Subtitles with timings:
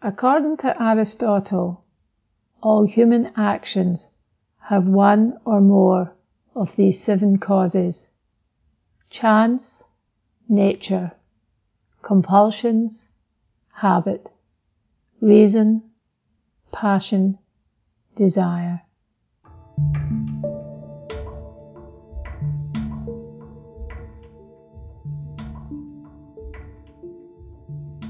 [0.00, 1.82] According to Aristotle,
[2.62, 4.06] all human actions
[4.68, 6.14] have one or more
[6.54, 8.06] of these seven causes
[9.10, 9.82] chance,
[10.48, 11.10] nature,
[12.02, 13.08] compulsions,
[13.72, 14.30] habit,
[15.20, 15.82] reason,
[16.70, 17.38] passion,
[18.14, 18.82] desire.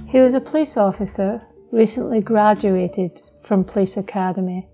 [0.06, 4.68] He was a police officer, recently graduated from Police Academy.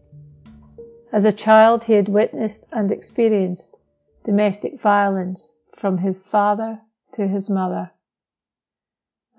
[1.12, 3.68] As a child, he had witnessed and experienced
[4.24, 6.80] domestic violence from his father
[7.14, 7.92] to his mother.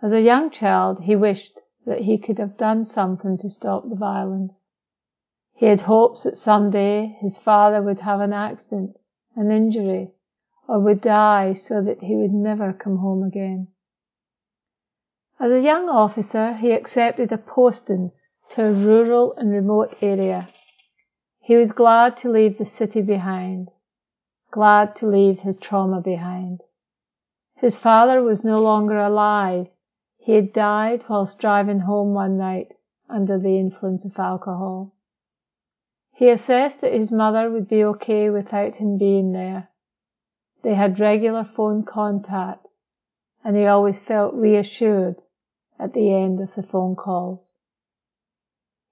[0.02, 3.95] As a young child, he wished that he could have done something to stop the
[3.95, 4.53] violence.
[5.53, 8.97] He had hopes that someday his father would have an accident,
[9.35, 10.11] an injury,
[10.67, 13.67] or would die so that he would never come home again.
[15.38, 18.12] As a young officer, he accepted a posting
[18.52, 20.49] to a rural and remote area.
[21.41, 23.69] He was glad to leave the city behind,
[24.52, 26.61] glad to leave his trauma behind.
[27.58, 29.67] His father was no longer alive.
[30.17, 32.69] He had died whilst driving home one night
[33.09, 34.94] under the influence of alcohol.
[36.13, 39.69] He assessed that his mother would be okay without him being there.
[40.63, 42.66] They had regular phone contact
[43.44, 45.22] and he always felt reassured
[45.80, 47.52] at the end of the phone calls.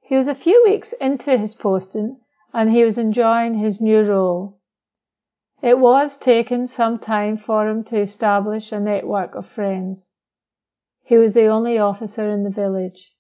[0.02, 2.20] He was a few weeks into his posting
[2.54, 4.60] and he was enjoying his new role.
[5.62, 10.10] It was taking some time for him to establish a network of friends.
[11.04, 13.14] He was the only officer in the village.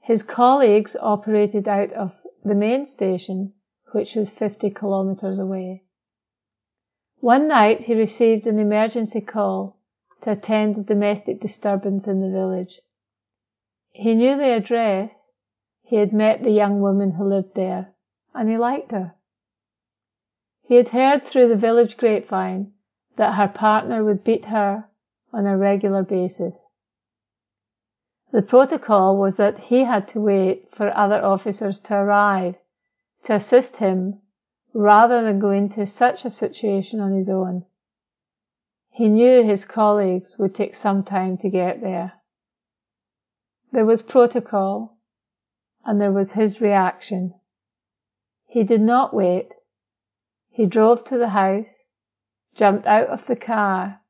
[0.00, 2.12] His colleagues operated out of
[2.44, 3.52] the main station,
[3.92, 5.84] which was 50 kilometers away.
[7.20, 9.79] One night he received an emergency call
[10.22, 12.80] to attend a domestic disturbance in the village.
[13.92, 15.12] He knew the address.
[15.82, 17.94] He had met the young woman who lived there,
[18.34, 19.14] and he liked her.
[20.62, 22.72] He had heard through the village grapevine
[23.16, 24.88] that her partner would beat her
[25.32, 26.54] on a regular basis.
[28.32, 32.54] The protocol was that he had to wait for other officers to arrive
[33.24, 34.20] to assist him
[34.72, 37.64] rather than go into such a situation on his own.
[38.92, 42.14] He knew his colleagues would take some time to get there.
[43.72, 44.96] There was protocol
[45.84, 47.34] and there was his reaction.
[48.46, 49.48] He did not wait.
[50.50, 51.68] He drove to the house,
[52.54, 54.00] jumped out of the car,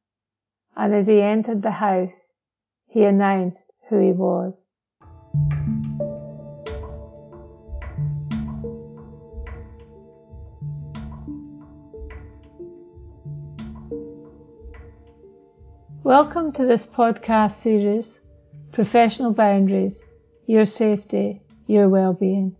[0.76, 2.14] and as he entered the house,
[2.88, 4.66] he announced who he was.
[16.10, 18.18] Welcome to this podcast series,
[18.72, 20.02] Professional Boundaries,
[20.44, 22.56] Your Safety, Your Wellbeing.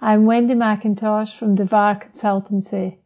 [0.00, 2.96] I'm Wendy McIntosh from Devar Consultancy,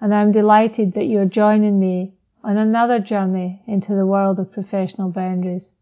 [0.00, 2.14] and I'm delighted that you're joining me
[2.44, 5.72] on another journey into the world of professional boundaries.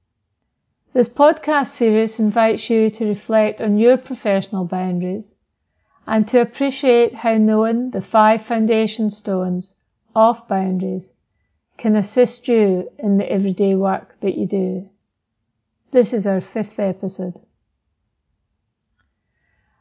[0.94, 5.34] This podcast series invites you to reflect on your professional boundaries
[6.06, 9.74] and to appreciate how knowing the five foundation stones
[10.16, 11.12] of boundaries
[11.80, 14.86] can assist you in the everyday work that you do.
[15.92, 17.40] This is our fifth episode.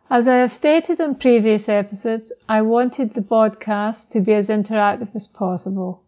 [0.10, 5.14] As I have stated on previous episodes, I wanted the podcast to be as interactive
[5.14, 6.02] as possible.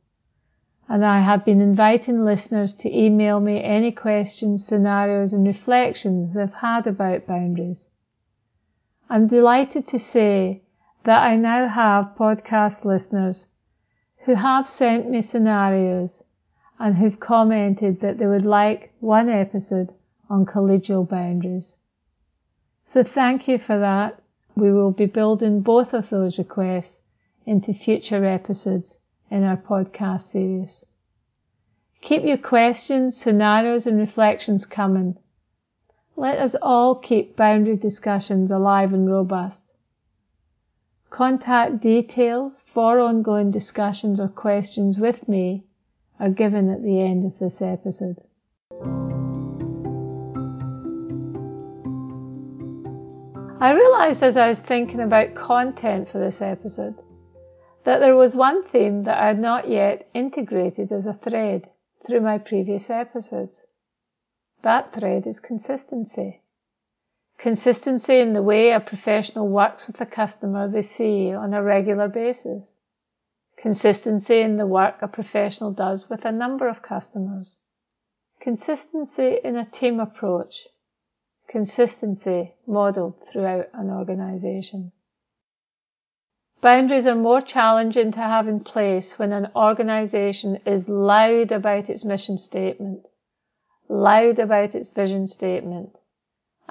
[0.87, 6.53] And I have been inviting listeners to email me any questions, scenarios and reflections they've
[6.53, 7.89] had about boundaries.
[9.09, 10.61] I'm delighted to say
[11.03, 13.47] that I now have podcast listeners
[14.25, 16.23] who have sent me scenarios
[16.79, 19.93] and who've commented that they would like one episode
[20.29, 21.77] on collegial boundaries.
[22.85, 24.19] So thank you for that.
[24.55, 26.99] We will be building both of those requests
[27.45, 28.97] into future episodes
[29.29, 30.85] in our podcast series.
[32.01, 35.17] Keep your questions, scenarios and reflections coming.
[36.15, 39.70] Let us all keep boundary discussions alive and robust.
[41.11, 45.65] Contact details for ongoing discussions or questions with me
[46.21, 48.21] are given at the end of this episode.
[53.59, 56.95] I realised as I was thinking about content for this episode
[57.83, 61.69] that there was one theme that I had not yet integrated as a thread
[62.07, 63.63] through my previous episodes.
[64.63, 66.40] That thread is consistency.
[67.41, 72.07] Consistency in the way a professional works with a customer they see on a regular
[72.07, 72.77] basis.
[73.57, 77.57] Consistency in the work a professional does with a number of customers.
[78.39, 80.67] Consistency in a team approach.
[81.49, 84.91] consistency modelled throughout an organisation.
[86.61, 92.05] Boundaries are more challenging to have in place when an organisation is loud about its
[92.05, 93.05] mission statement,
[93.89, 95.97] loud about its vision statement,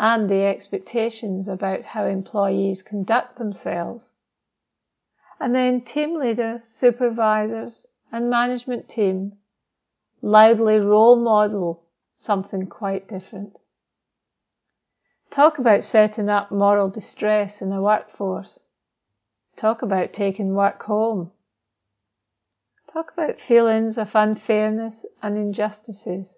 [0.03, 4.09] and the expectations about how employees conduct themselves.
[5.39, 9.35] And then team leaders, supervisors, and management team
[10.23, 11.83] loudly role model
[12.17, 13.59] something quite different.
[15.31, 18.59] Talk about setting up moral distress in a workforce.
[19.57, 21.31] Talk about taking work home.
[22.91, 26.37] Talk about feelings of unfairness and injustices.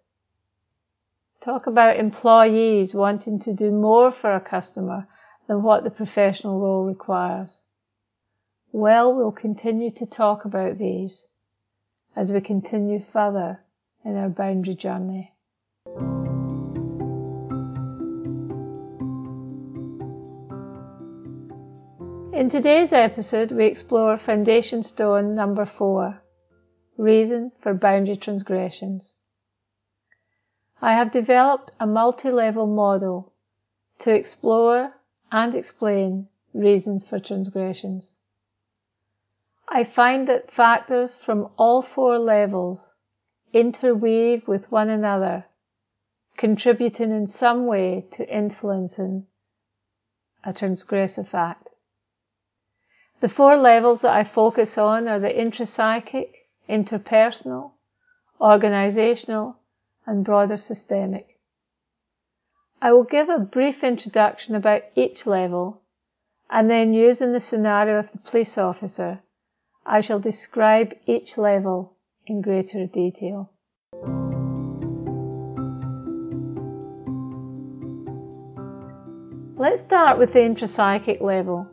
[1.44, 5.08] Talk about employees wanting to do more for a customer
[5.48, 7.62] than what the professional role requires.
[8.70, 11.24] Well, we'll continue to talk about these
[12.14, 13.64] as we continue further
[14.04, 15.32] in our boundary journey.
[22.32, 26.22] In today's episode, we explore foundation stone number four
[26.96, 29.14] reasons for boundary transgressions.
[30.84, 33.32] I have developed a multi level model
[34.00, 34.92] to explore
[35.30, 38.10] and explain reasons for transgressions.
[39.68, 42.80] I find that factors from all four levels
[43.52, 45.46] interweave with one another,
[46.36, 49.26] contributing in some way to influencing
[50.42, 51.68] a transgressive act.
[53.20, 56.32] The four levels that I focus on are the intrapsychic,
[56.68, 57.70] interpersonal,
[58.40, 59.58] organizational,
[60.06, 61.38] and broader systemic.
[62.80, 65.82] I will give a brief introduction about each level
[66.50, 69.20] and then using the scenario of the police officer,
[69.86, 71.96] I shall describe each level
[72.26, 73.50] in greater detail.
[79.56, 81.68] Let's start with the intrapsychic level.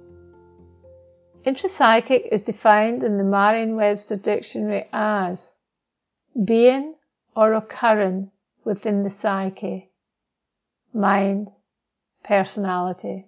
[1.46, 5.40] Intrapsychic is defined in the Merriam-Webster dictionary as
[6.46, 6.94] being
[7.40, 8.30] or occurring
[8.66, 9.90] within the psyche,
[10.94, 11.50] mind,
[12.22, 13.26] personality.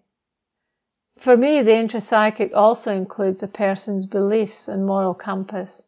[1.17, 5.83] For me, the intrapsychic also includes a person's beliefs and moral compass.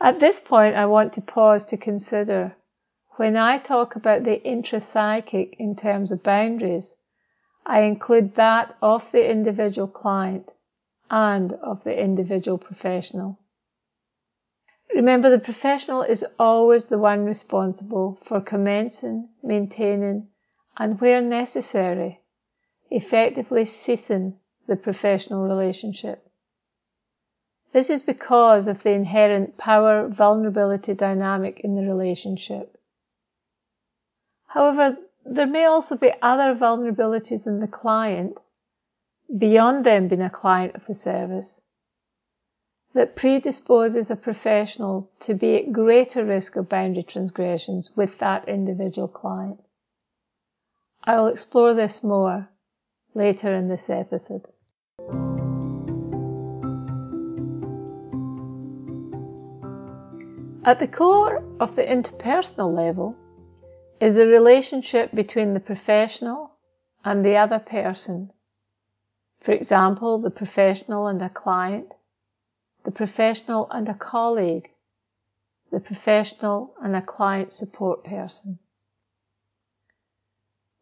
[0.00, 2.56] At this point, I want to pause to consider
[3.10, 6.94] when I talk about the intrapsychic in terms of boundaries,
[7.64, 10.50] I include that of the individual client
[11.12, 13.38] and of the individual professional.
[14.94, 20.28] Remember, the professional is always the one responsible for commencing, maintaining,
[20.78, 22.20] and where necessary,
[22.90, 26.26] effectively ceasing the professional relationship.
[27.72, 32.76] This is because of the inherent power vulnerability dynamic in the relationship.
[34.46, 38.38] However, there may also be other vulnerabilities in the client,
[39.38, 41.46] beyond them being a client of the service,
[42.94, 49.08] that predisposes a professional to be at greater risk of boundary transgressions with that individual
[49.08, 49.60] client.
[51.04, 52.48] I will explore this more
[53.14, 54.46] later in this episode.
[60.62, 63.16] At the core of the interpersonal level
[64.00, 66.50] is a relationship between the professional
[67.04, 68.30] and the other person.
[69.42, 71.92] For example, the professional and a client,
[72.84, 74.70] the professional and a colleague,
[75.70, 78.58] the professional and a client support person.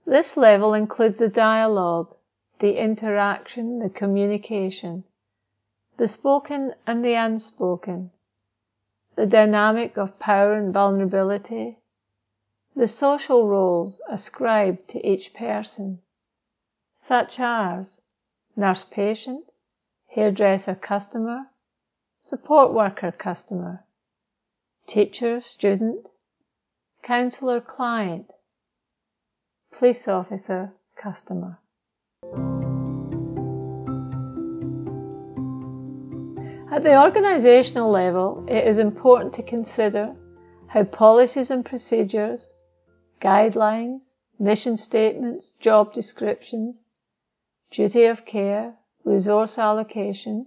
[0.07, 2.14] This level includes the dialogue,
[2.61, 5.05] the interaction, the communication,
[5.99, 8.11] the spoken and the unspoken,
[9.17, 11.78] the dynamic of power and vulnerability,
[12.75, 16.00] the social roles ascribed to each person,
[16.95, 18.00] such as
[18.57, 19.45] nurse patient,
[20.07, 21.47] hairdresser customer,
[22.29, 23.83] support worker customer,
[24.87, 26.09] teacher student,
[27.03, 28.31] counsellor client,
[29.73, 30.71] police officer
[31.03, 31.59] customer.
[36.71, 40.15] At the organisational level, it is important to consider
[40.67, 42.51] how policies and procedures
[43.23, 46.89] guidelines, mission statements, job descriptions,
[47.71, 50.47] duty of care, resource allocation,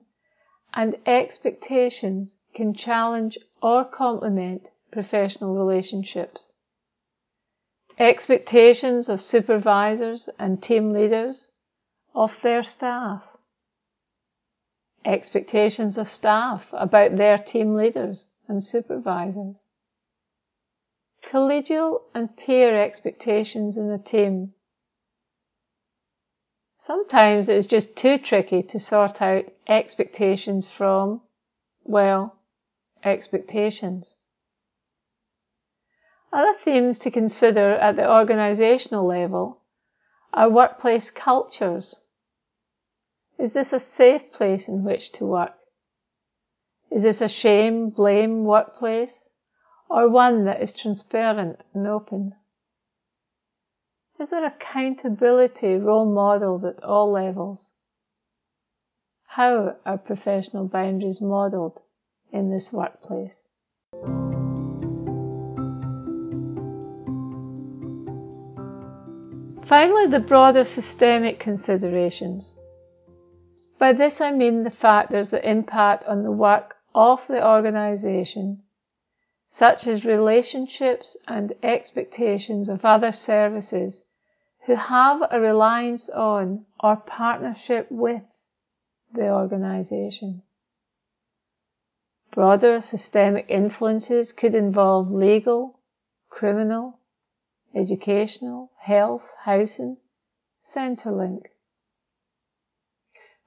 [0.74, 6.52] and expectations can challenge or complement professional relationships.
[8.00, 11.50] Expectations of supervisors and team leaders
[12.16, 13.24] of their staff.
[15.06, 19.64] Expectations of staff about their team leaders and supervisors
[21.32, 24.54] collegial and peer expectations in a team.
[26.84, 31.22] Sometimes it's just too tricky to sort out expectations from,
[31.84, 32.38] well,
[33.04, 34.16] expectations.
[36.34, 39.62] Other themes to consider at the organisational level
[40.34, 42.00] are workplace cultures.
[43.38, 45.54] Is this a safe place in which to work?
[46.90, 49.30] Is this a shame, blame workplace
[49.88, 52.34] or one that is transparent and open?
[54.22, 57.70] Is there accountability role modelled at all levels?
[59.26, 61.82] How are professional boundaries modelled
[62.32, 63.40] in this workplace?
[69.68, 72.54] Finally, the broader systemic considerations.
[73.80, 78.62] By this I mean the factors that impact on the work of the organisation,
[79.50, 84.04] such as relationships and expectations of other services
[84.66, 88.22] who have a reliance on or partnership with
[89.14, 90.44] the organisation.
[92.34, 95.80] Broader systemic influences could involve legal,
[96.30, 97.00] criminal,
[97.76, 99.98] educational, health, housing,
[100.74, 101.48] Centrelink.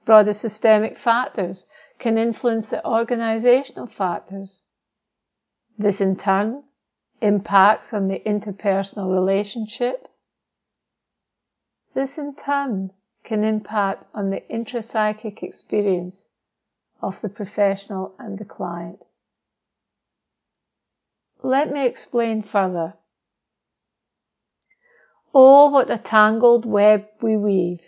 [0.05, 1.65] Broader systemic factors
[1.97, 4.61] can influence the organisational factors.
[5.77, 6.63] This in turn
[7.21, 10.07] impacts on the interpersonal relationship.
[11.95, 12.91] This in turn
[13.23, 16.25] can impact on the intrapsychic experience
[17.01, 18.99] of the professional and the client.
[21.41, 22.95] Let me explain further.
[25.33, 27.81] Oh, what a tangled web we weave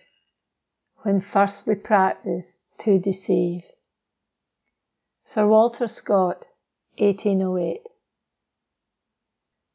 [1.02, 3.64] when first we practice to deceive.
[5.26, 6.46] Sir Walter Scott,
[6.98, 7.82] 1808.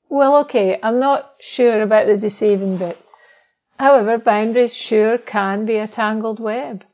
[0.08, 3.01] Well, okay, I'm not sure about the deceiving bit.
[3.82, 6.84] However, boundaries sure can be a tangled web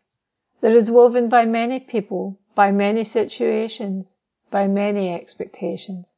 [0.63, 4.17] that is woven by many people, by many situations,
[4.51, 6.15] by many expectations.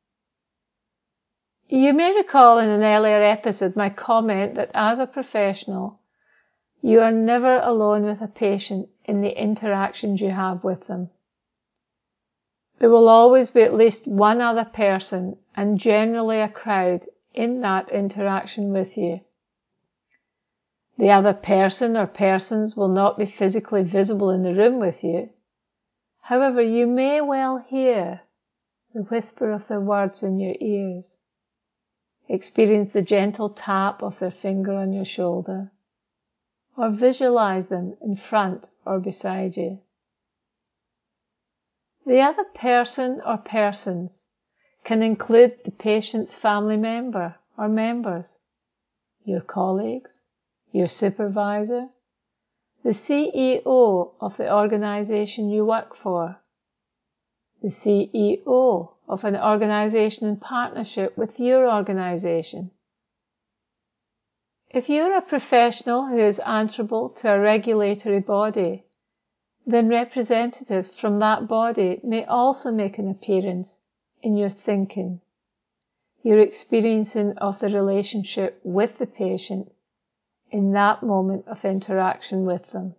[1.66, 5.98] You may recall in an earlier episode my comment that as a professional,
[6.80, 11.10] you are never alone with a patient in the interactions you have with them.
[12.78, 17.90] There will always be at least one other person and generally a crowd in that
[17.90, 19.22] interaction with you.
[21.00, 25.30] The other person or persons will not be physically visible in the room with you.
[26.20, 28.20] However, you may well hear
[28.92, 31.16] the whisper of their words in your ears.
[32.28, 35.72] Experience the gentle tap of their finger on your shoulder,
[36.76, 39.80] or visualize them in front or beside you.
[42.04, 44.26] The other person or persons
[44.84, 48.38] can include the patient's family member or members,
[49.24, 50.19] your colleagues,
[50.72, 51.88] your supervisor,
[52.84, 56.36] the CEO of the organization you work for,
[57.62, 62.70] the CEO of an organization in partnership with your organization.
[64.70, 68.84] If you're a professional who is answerable to a regulatory body,
[69.66, 73.74] then representatives from that body may also make an appearance
[74.22, 75.20] in your thinking,
[76.22, 79.70] your experiencing of the relationship with the patient
[80.50, 82.94] in that moment of interaction with them.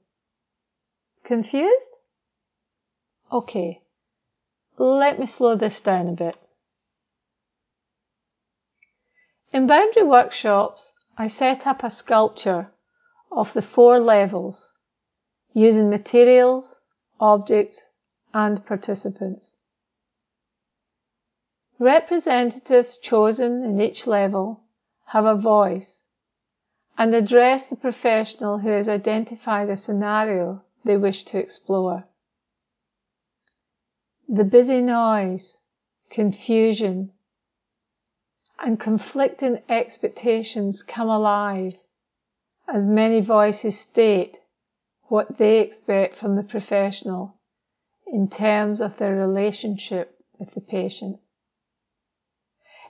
[1.23, 1.97] Confused?
[3.31, 3.81] Okay,
[4.77, 6.35] let me slow this down a bit.
[9.53, 12.71] In boundary workshops, I set up a sculpture
[13.31, 14.71] of the four levels
[15.53, 16.79] using materials,
[17.19, 17.79] objects,
[18.33, 19.55] and participants.
[21.79, 24.61] Representatives chosen in each level
[25.07, 26.00] have a voice
[27.01, 32.03] and address the professional who has identified a scenario they wish to explore.
[34.29, 35.57] The busy noise,
[36.11, 37.09] confusion,
[38.59, 41.73] and conflicting expectations come alive
[42.71, 44.37] as many voices state
[45.05, 47.33] what they expect from the professional
[48.05, 51.17] in terms of their relationship with the patient.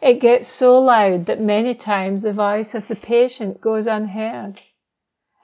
[0.01, 4.59] It gets so loud that many times the voice of the patient goes unheard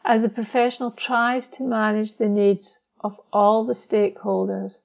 [0.03, 4.79] as the professional tries to manage the needs of all the stakeholders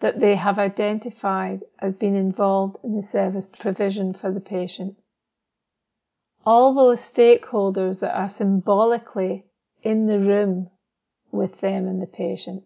[0.00, 4.96] that they have identified as being involved in the service provision for the patient.
[6.46, 9.46] All those stakeholders that are symbolically
[9.82, 10.70] in the room
[11.32, 12.62] with them and the patient.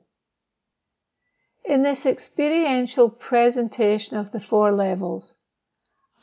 [1.64, 5.34] In this experiential presentation of the four levels,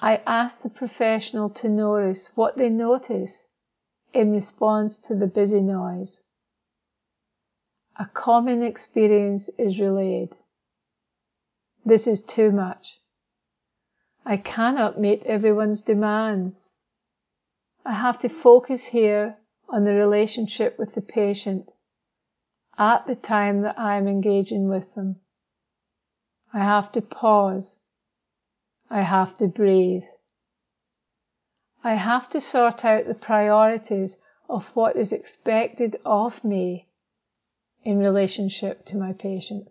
[0.02, 3.38] I ask the professional to notice what they notice
[4.14, 6.20] in response to the busy noise.
[7.98, 10.30] A common experience is relayed.
[11.84, 13.02] This is too much.
[14.26, 16.56] I cannot meet everyone's demands.
[17.86, 19.38] I have to focus here
[19.68, 21.70] on the relationship with the patient
[22.78, 25.18] at the time that I am engaging with them.
[26.54, 27.76] I have to pause.
[28.90, 30.04] I have to breathe.
[31.84, 34.18] I have to sort out the priorities
[34.50, 36.88] of what is expected of me
[37.84, 39.68] in relationship to my patient.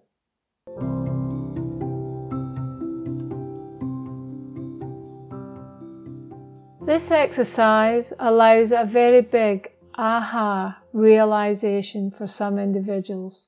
[6.87, 13.47] This exercise allows a very big aha realization for some individuals.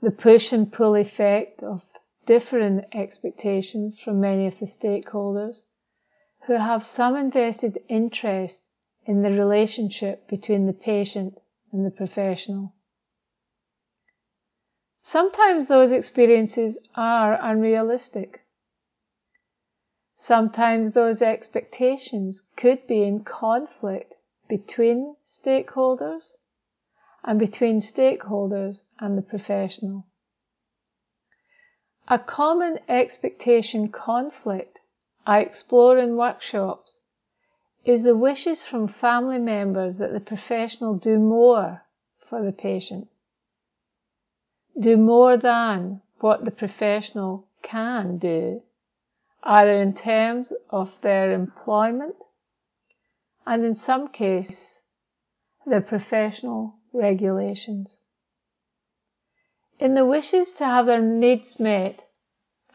[0.00, 1.82] The push and pull effect of
[2.26, 5.60] different expectations from many of the stakeholders
[6.46, 8.60] who have some invested interest
[9.04, 11.38] in the relationship between the patient
[11.72, 12.74] and the professional.
[15.02, 18.40] Sometimes those experiences are unrealistic.
[20.16, 24.14] Sometimes those expectations could be in conflict
[24.48, 26.32] between stakeholders
[27.22, 30.06] and between stakeholders and the professional.
[32.08, 34.78] A common expectation conflict
[35.26, 37.00] I explore in workshops
[37.84, 41.82] is the wishes from family members that the professional do more
[42.28, 43.08] for the patient.
[44.78, 48.62] Do more than what the professional can do,
[49.42, 52.14] either in terms of their employment
[53.44, 54.80] and in some cases
[55.66, 57.96] their professional regulations.
[59.78, 62.02] In the wishes to have their needs met,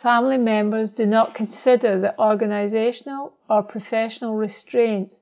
[0.01, 5.21] family members do not consider the organizational or professional restraints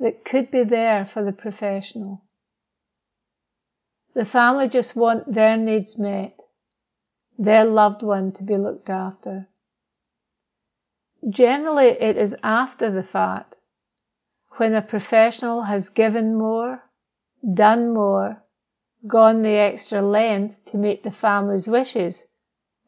[0.00, 2.22] that could be there for the professional.
[4.14, 6.34] The family just want their needs met,
[7.38, 9.48] their loved one to be looked after.
[11.28, 13.54] Generally, it is after the fact,
[14.56, 16.82] when a professional has given more,
[17.54, 18.42] done more,
[19.06, 22.22] gone the extra length to meet the family's wishes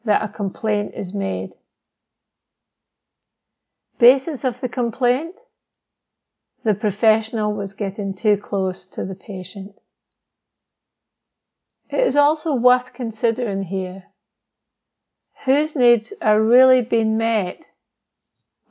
[0.03, 1.51] that a complaint is made.
[3.99, 5.35] Basis of the complaint?
[6.63, 9.73] The professional was getting too close to the patient.
[11.89, 14.05] It is also worth considering here
[15.45, 17.65] whose needs are really being met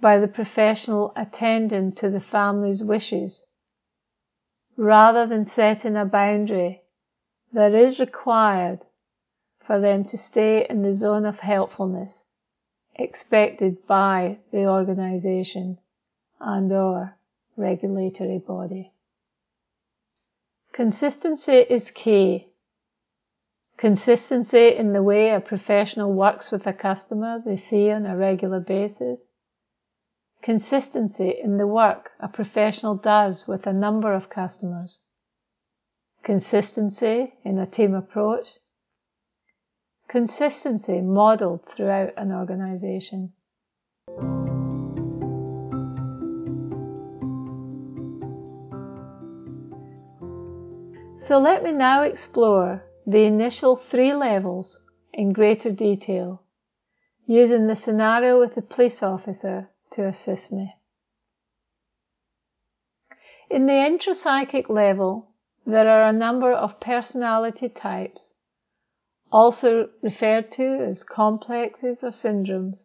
[0.01, 3.43] by the professional attending to the family's wishes
[4.77, 6.80] rather than setting a boundary
[7.53, 8.81] that is required
[9.67, 12.25] for them to stay in the zone of helpfulness
[12.97, 15.79] expected by the organization
[16.41, 17.17] and or
[17.57, 18.93] regulatory body.
[20.73, 22.49] Consistency is key.
[23.77, 28.61] Consistency in the way a professional works with a customer they see on a regular
[28.61, 29.21] basis.
[30.43, 35.01] Consistency in the work a professional does with a number of customers
[36.25, 38.47] consistency in a team approach,
[40.09, 43.33] consistency modeled throughout an organization.
[51.27, 54.79] So let me now explore the initial three levels
[55.13, 56.43] in greater detail,
[57.27, 60.75] using the scenario with the police officer to assist me.
[63.49, 65.30] In the intrapsychic level,
[65.67, 68.33] there are a number of personality types,
[69.31, 72.85] also referred to as complexes or syndromes,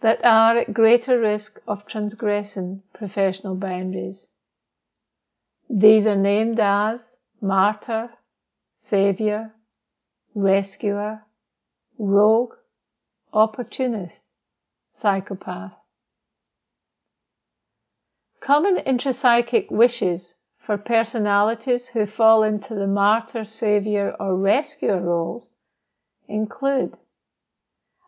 [0.00, 4.26] that are at greater risk of transgressing professional boundaries.
[5.68, 7.00] These are named as
[7.40, 8.10] martyr,
[8.72, 9.52] savior,
[10.34, 11.24] rescuer,
[11.98, 12.54] rogue,
[13.32, 14.24] opportunist,
[14.94, 15.72] psychopath.
[18.40, 20.34] Common intrapsychic wishes
[20.68, 25.48] for personalities who fall into the martyr, savior, or rescuer roles
[26.28, 26.94] include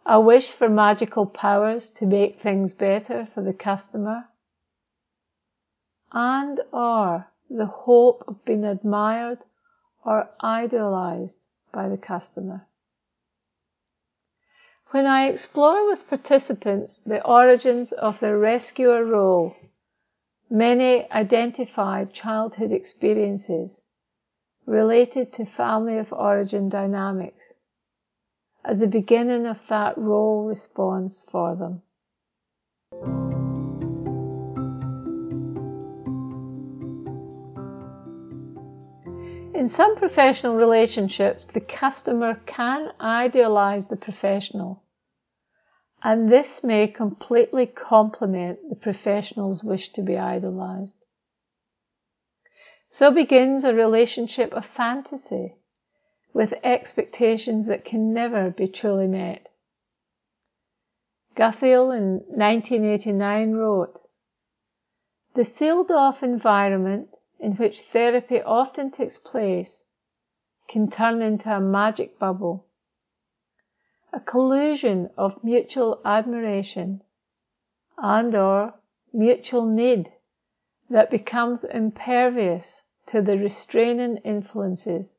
[0.04, 4.26] a wish for magical powers to make things better for the customer
[6.12, 9.38] and or the hope of being admired
[10.04, 11.38] or idolized
[11.72, 12.66] by the customer.
[14.90, 19.56] When I explore with participants the origins of the rescuer role
[20.52, 23.80] Many identified childhood experiences
[24.66, 27.52] related to family of origin dynamics
[28.64, 31.82] as the beginning of that role response for them.
[39.54, 44.82] In some professional relationships, the customer can idealise the professional
[46.02, 50.94] and this may completely complement the professional's wish to be idolized.
[52.90, 55.54] So begins a relationship of fantasy
[56.32, 59.46] with expectations that can never be truly met.
[61.36, 64.00] Gutheil in 1989 wrote,
[65.34, 67.08] The sealed off environment
[67.38, 69.72] in which therapy often takes place
[70.68, 72.66] can turn into a magic bubble,
[74.12, 77.02] a collusion of mutual admiration
[77.98, 78.74] and or
[79.12, 80.12] mutual need
[80.88, 85.14] that becomes impervious to the restraining influences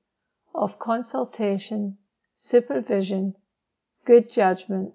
[0.53, 1.97] of consultation,
[2.35, 3.35] supervision,
[4.05, 4.93] good judgment,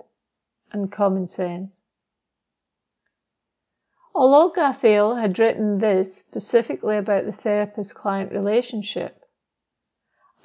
[0.73, 1.73] and common sense.
[4.15, 9.26] Although Gutheil had written this specifically about the therapist client relationship,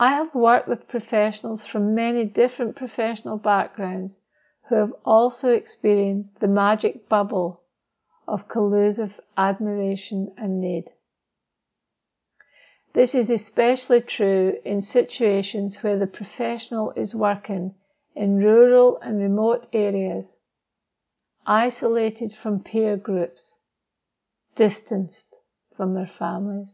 [0.02, 4.18] I have worked with professionals from many different professional backgrounds
[4.68, 7.62] who have also experienced the magic bubble
[8.28, 10.86] of collusive admiration and need.
[12.96, 17.76] This is especially true in situations where the professional is working
[18.16, 20.36] in rural and remote areas,
[21.46, 23.60] isolated from peer groups,
[24.56, 25.36] distanced
[25.78, 26.74] from their families.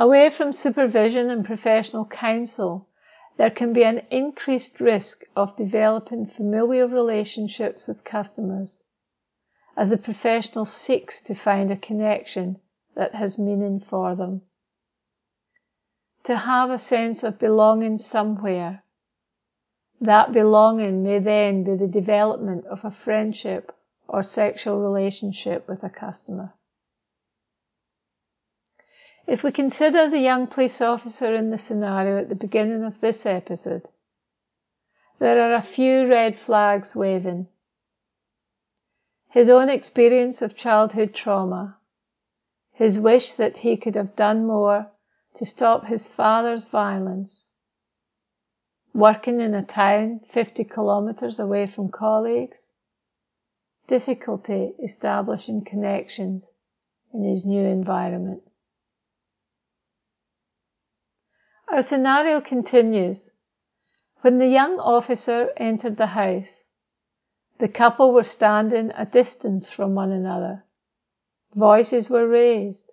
[0.00, 2.86] Away from supervision and professional counsel,
[3.36, 8.78] there can be an increased risk of developing familial relationships with customers
[9.76, 12.60] as the professional seeks to find a connection
[12.94, 14.42] that has meaning for them.
[16.26, 18.84] To have a sense of belonging somewhere.
[20.00, 23.74] That belonging may then be the development of a friendship
[24.06, 26.54] or sexual relationship with a customer.
[29.28, 33.26] If we consider the young police officer in the scenario at the beginning of this
[33.26, 33.82] episode,
[35.18, 37.46] there are a few red flags waving.
[39.28, 41.76] His own experience of childhood trauma,
[42.72, 44.90] his wish that he could have done more
[45.36, 47.44] to stop his father's violence,
[48.94, 52.70] working in a town 50 kilometres away from colleagues,
[53.88, 56.46] difficulty establishing connections
[57.12, 58.47] in his new environment.
[61.70, 63.30] Our scenario continues.
[64.22, 66.64] When the young officer entered the house,
[67.58, 70.64] the couple were standing a distance from one another.
[71.54, 72.90] Voices were raised.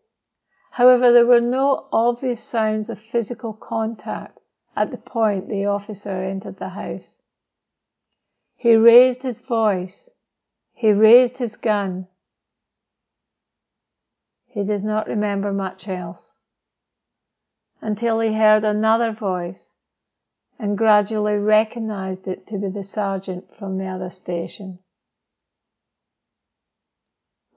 [0.71, 4.39] However, there were no obvious signs of physical contact
[4.75, 7.21] at the point the officer entered the house.
[8.57, 10.09] He raised his voice.
[10.73, 12.07] He raised his gun.
[14.47, 16.34] He does not remember much else
[17.85, 19.69] until he heard another voice
[20.57, 24.79] and gradually recognized it to be the sergeant from the other station.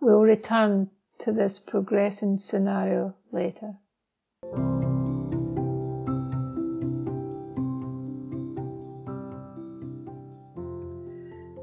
[0.03, 3.77] We'll return to this progressing scenario later.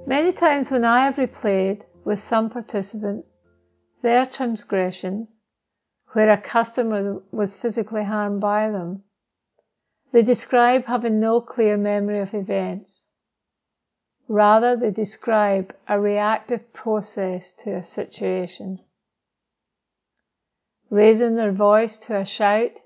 [0.08, 3.36] Many times when I have replayed with some participants
[4.02, 5.40] their transgressions
[6.16, 9.04] where a customer was physically harmed by them,
[10.14, 13.04] they describe having no clear memory of events.
[14.30, 18.80] Rather, they describe a reactive process to a situation.
[20.90, 22.80] Raising their voice to a shout,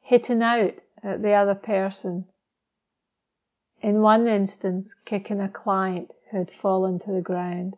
[0.00, 2.24] hitting out at the other person.
[3.80, 7.76] In one instance, kicking a client who had fallen to the ground.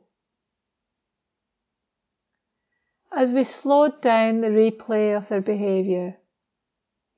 [3.13, 6.19] As we slowed down the replay of their behaviour,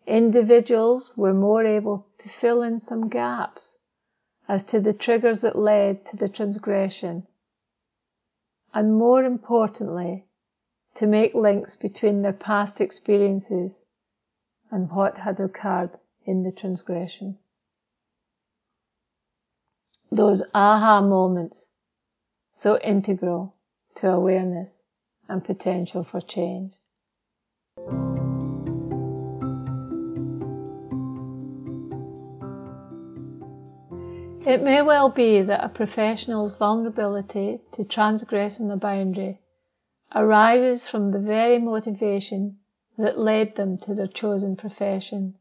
[0.07, 3.77] individuals were more able to fill in some gaps
[4.49, 7.27] as to the triggers that led to the transgression,
[8.73, 10.27] and more importantly,
[10.95, 13.85] to make links between their past experiences
[14.71, 17.39] and what had occurred in the transgression.
[20.11, 21.69] Those aha moments,
[22.53, 23.55] so integral
[23.97, 24.82] to awareness
[25.29, 26.75] and potential for change.
[34.45, 39.41] It may well be that a professional's vulnerability to transgressing a boundary
[40.15, 42.59] arises from the very motivation
[42.99, 45.37] that led them to their chosen profession.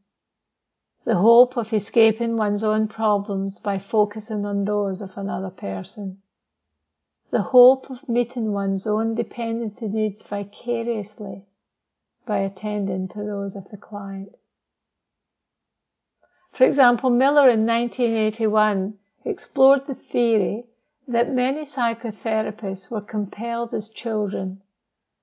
[1.04, 6.21] The hope of escaping one's own problems by focusing on those of another person.
[7.32, 11.46] The hope of meeting one's own dependency needs vicariously
[12.26, 14.36] by attending to those of the client.
[16.52, 20.66] For example, Miller in 1981 explored the theory
[21.08, 24.60] that many psychotherapists were compelled as children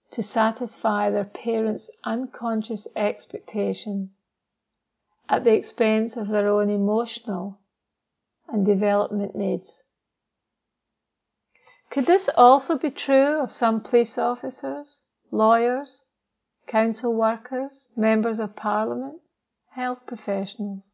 [0.09, 4.17] to satisfy their parents' unconscious expectations
[5.29, 7.59] at the expense of their own emotional
[8.47, 9.83] and development needs.
[11.89, 14.99] Could this also be true of some police officers,
[15.31, 16.01] lawyers,
[16.67, 19.21] council workers, members of parliament,
[19.71, 20.93] health professionals?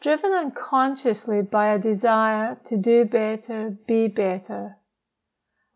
[0.00, 4.76] driven unconsciously by a desire to do better, be better,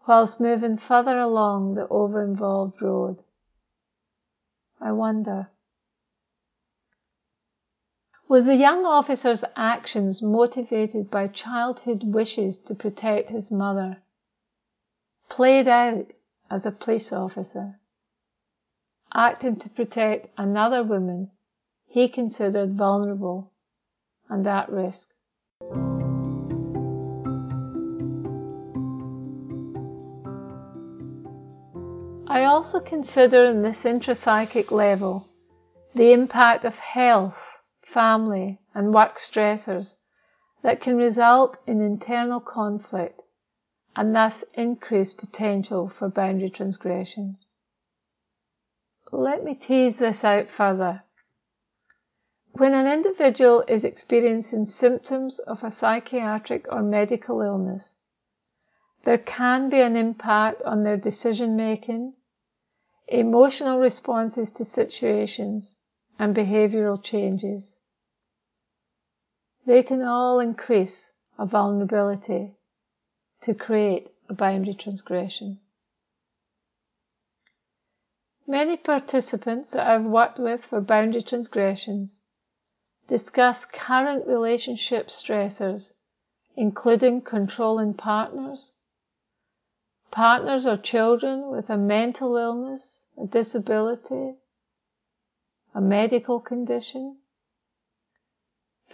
[0.09, 3.22] whilst moving further along the over-involved road.
[4.81, 5.50] I wonder.
[8.26, 13.98] Was the young officer's actions motivated by childhood wishes to protect his mother,
[15.28, 16.06] played out
[16.50, 17.78] as a police officer,
[19.12, 21.30] acting to protect another woman
[21.87, 23.52] he considered vulnerable
[24.28, 25.08] and at risk.
[32.26, 35.28] I also consider in this intrapsychic level
[35.94, 37.37] the impact of health,
[37.94, 39.94] family, and work stressors
[40.62, 43.22] that can result in internal conflict
[43.96, 47.46] and thus increase potential for boundary transgressions.
[49.12, 51.04] Let me tease this out further.
[52.57, 57.94] When an individual is experiencing symptoms of a psychiatric or medical illness,
[59.04, 62.14] there can be an impact on their decision making,
[63.07, 65.76] emotional responses to situations,
[66.18, 67.76] and behavioral changes.
[69.66, 72.55] They can all increase a vulnerability
[73.42, 75.61] to create a boundary transgression.
[78.46, 82.18] Many participants that I've worked with for boundary transgressions
[83.07, 85.90] Discuss current relationship stressors,
[86.57, 88.72] including controlling partners,
[90.11, 94.37] partners or children with a mental illness, a disability,
[95.74, 97.18] a medical condition,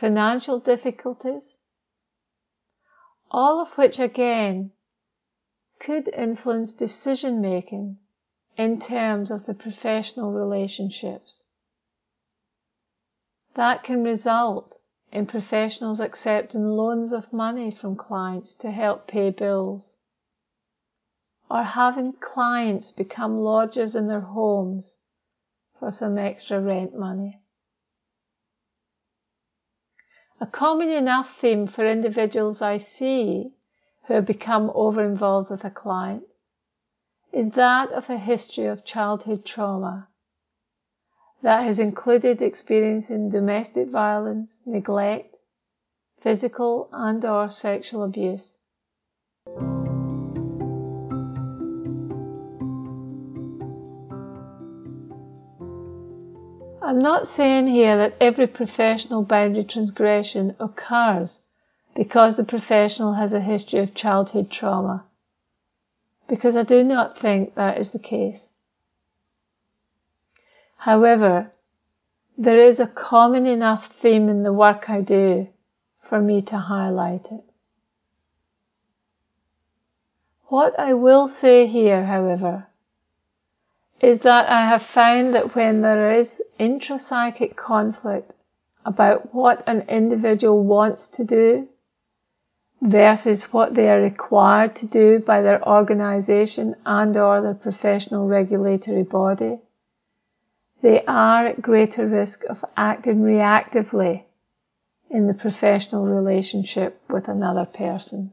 [0.00, 1.58] financial difficulties,
[3.30, 4.70] all of which again
[5.78, 7.98] could influence decision making
[8.56, 11.44] in terms of the professional relationships.
[13.56, 14.74] That can result
[15.12, 19.92] in professionals accepting loans of money from clients to help pay bills,
[21.50, 24.94] or having clients become lodgers in their homes
[25.78, 27.39] for some extra rent money.
[30.42, 33.52] A common enough theme for individuals I see
[34.06, 36.22] who have become over involved with a client
[37.30, 40.08] is that of a history of childhood trauma
[41.42, 45.36] that has included experiencing domestic violence, neglect,
[46.22, 48.56] physical and or sexual abuse.
[56.90, 61.38] I'm not saying here that every professional boundary transgression occurs
[61.94, 65.04] because the professional has a history of childhood trauma,
[66.28, 68.48] because I do not think that is the case.
[70.78, 71.52] However,
[72.36, 75.46] there is a common enough theme in the work I do
[76.08, 77.44] for me to highlight it.
[80.48, 82.66] What I will say here, however,
[84.00, 86.28] is that I have found that when there is
[86.60, 88.32] intrapsychic conflict
[88.84, 91.68] about what an individual wants to do
[92.82, 99.02] versus what they are required to do by their organisation and or their professional regulatory
[99.02, 99.58] body,
[100.82, 104.24] they are at greater risk of acting reactively
[105.10, 108.32] in the professional relationship with another person.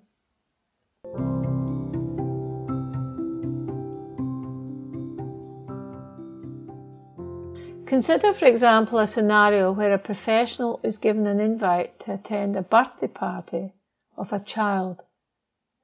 [7.98, 12.62] Consider, for example, a scenario where a professional is given an invite to attend a
[12.62, 13.74] birthday party
[14.16, 15.02] of a child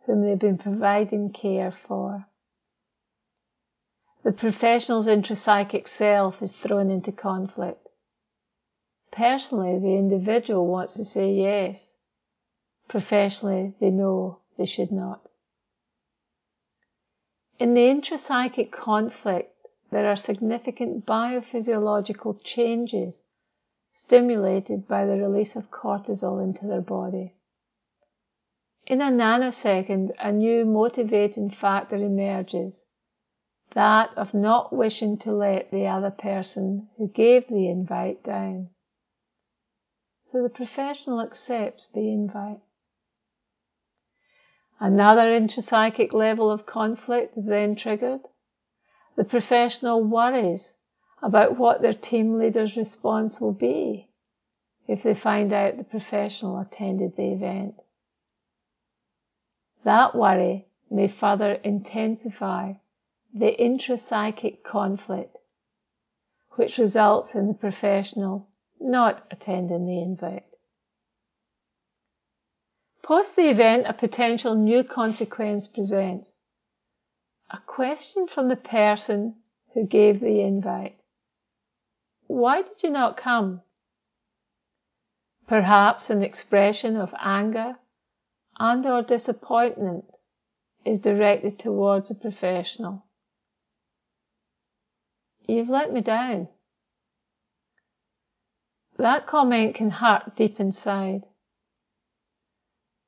[0.05, 2.27] whom they've been providing care for.
[4.23, 7.89] The professional's intrapsychic self is thrown into conflict.
[9.11, 11.79] Personally, the individual wants to say yes.
[12.89, 15.21] Professionally, they know they should not.
[17.57, 19.52] In the intrapsychic conflict,
[19.93, 23.21] there are significant biophysiological changes
[23.93, 27.33] stimulated by the release of cortisol into their body.
[28.85, 32.83] In a nanosecond, a new motivating factor emerges
[33.75, 38.69] that of not wishing to let the other person who gave the invite down.
[40.25, 42.59] So the professional accepts the invite.
[44.79, 48.21] Another intrapsychic level of conflict is then triggered.
[49.15, 50.73] The professional worries
[51.21, 54.09] about what their team leader's response will be
[54.87, 57.75] if they find out the professional attended the event.
[59.85, 62.73] That worry may further intensify
[63.33, 65.37] the intrapsychic conflict,
[66.51, 68.47] which results in the professional
[68.79, 70.45] not attending the invite.
[73.01, 76.32] Post the event, a potential new consequence presents.
[77.53, 79.35] A question from the person
[79.75, 80.97] who gave the invite.
[82.25, 83.61] Why did you not come?
[85.47, 87.75] Perhaps an expression of anger
[88.57, 90.05] and or disappointment
[90.83, 93.05] is directed towards a professional.
[95.47, 96.47] You've let me down.
[98.97, 101.21] That comment can hurt deep inside.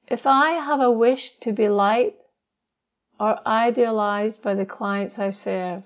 [0.08, 2.21] If I have a wish to be liked
[3.19, 5.84] or idealized by the clients I serve,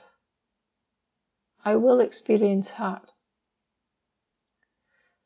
[1.64, 3.12] I will experience hurt.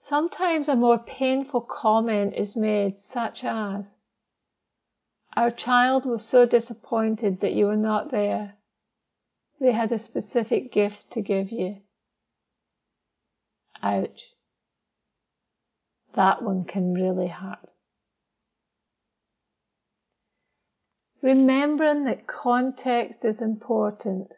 [0.02, 3.94] Sometimes a more painful comment is made, such as,
[5.36, 8.56] Our child was so disappointed that you were not there.
[9.60, 11.78] They had a specific gift to give you.
[13.82, 14.22] Ouch.
[16.16, 17.73] That one can really hurt.
[21.24, 24.34] Remembering that context is important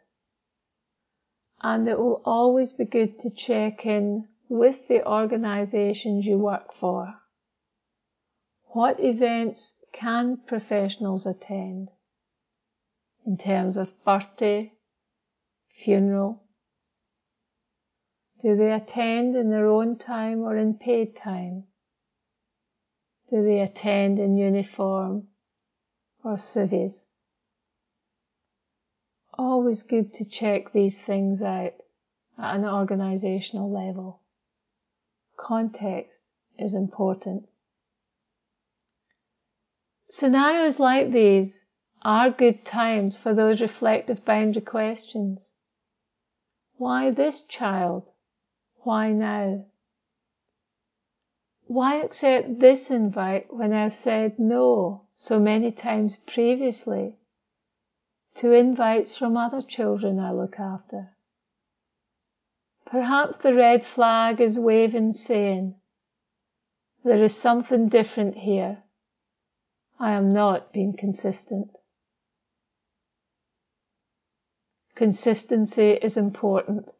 [1.60, 7.12] and it will always be good to check in with the organizations you work for.
[8.66, 11.88] What events can professionals attend
[13.26, 14.72] in terms of birthday,
[15.84, 16.44] funeral?
[18.40, 21.64] Do they attend in their own time or in paid time?
[23.28, 25.26] Do they attend in uniform
[26.26, 27.04] or civvies?
[29.38, 31.74] Always good to check these things out
[32.36, 34.22] at an organizational level.
[35.38, 36.22] Context
[36.58, 37.48] is important.
[40.10, 41.60] Scenarios like these
[42.02, 45.48] are good times for those reflective boundary questions.
[46.76, 48.10] Why this child?
[48.78, 49.66] Why now?
[51.66, 57.14] Why accept this invite when I've said no so many times previously
[58.36, 61.16] to invites from other children I look after?
[62.84, 65.74] Perhaps the red flag is waving saying,
[67.02, 68.82] there is something different here.
[69.98, 71.70] I am not being consistent.
[74.94, 76.90] Consistency is important.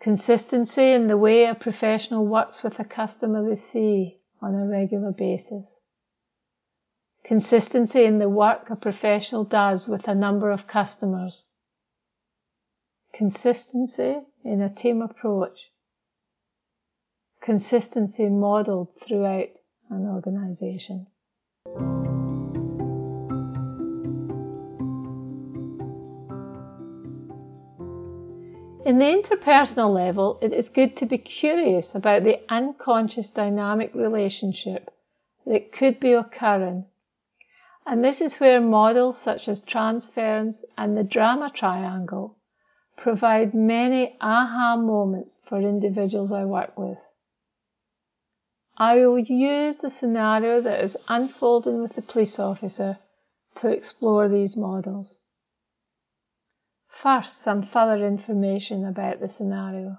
[0.00, 5.12] Consistency in the way a professional works with a customer they see on a regular
[5.12, 5.66] basis.
[7.24, 11.44] Consistency in the work a professional does with a number of customers
[13.14, 15.70] consistency in a team approach,
[17.40, 19.48] consistency modeled throughout
[19.90, 21.06] an organization.
[28.84, 34.90] In the interpersonal level, it is good to be curious about the unconscious dynamic relationship
[35.46, 36.84] that could be occurring.
[37.86, 42.36] And this is where models such as transference and the drama triangle
[42.96, 46.98] provide many aha moments for individuals I work with.
[48.76, 52.98] I will use the scenario that is unfolding with the police officer
[53.56, 55.18] to explore these models.
[57.02, 59.98] First, some further information about the scenario.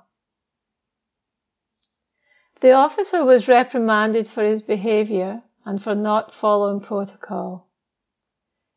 [2.61, 7.67] The officer was reprimanded for his behaviour and for not following protocol.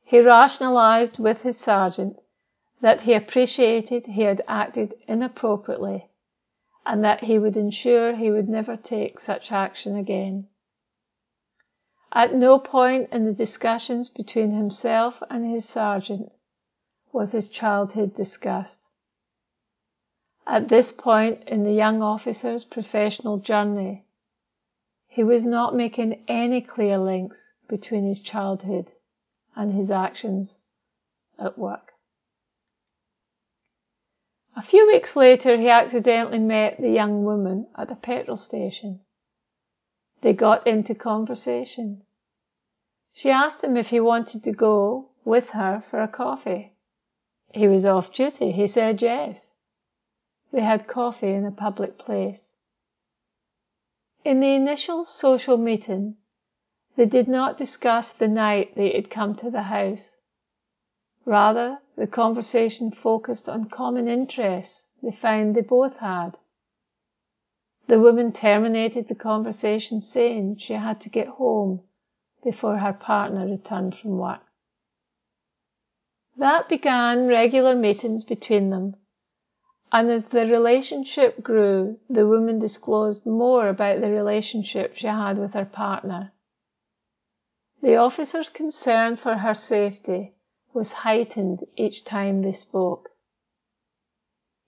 [0.08, 2.18] He rationalised with his sergeant
[2.80, 6.08] that he appreciated he had acted inappropriately
[6.86, 10.48] and that he would ensure he would never take such action again.
[12.10, 16.32] At no point in the discussions between himself and his sergeant
[17.12, 18.80] was his childhood discussed.
[20.46, 24.06] At this point in the young officer's professional journey,
[25.06, 28.90] he was not making any clear links between his childhood
[29.90, 30.58] actions
[31.38, 31.92] at work.
[34.56, 39.00] A few weeks later, he accidentally met the young woman at the petrol station.
[40.20, 42.02] They got into conversation.
[43.12, 46.72] She asked him if he wanted to go with her for a coffee.
[47.52, 48.52] He was off duty.
[48.52, 49.50] He said yes.
[50.52, 52.52] They had coffee in a public place.
[54.24, 56.16] In the initial social meeting,
[56.98, 60.10] they did not discuss the night they had come to the house.
[61.24, 66.36] Rather, the conversation focused on common interests they found they both had.
[67.86, 71.82] The woman terminated the conversation saying she had to get home
[72.42, 74.40] before her partner returned from work.
[76.36, 78.96] That began regular meetings between them,
[79.92, 85.52] and as the relationship grew, the woman disclosed more about the relationship she had with
[85.54, 86.32] her partner.
[87.80, 90.34] The officer's concern for her safety
[90.74, 93.10] was heightened each time they spoke.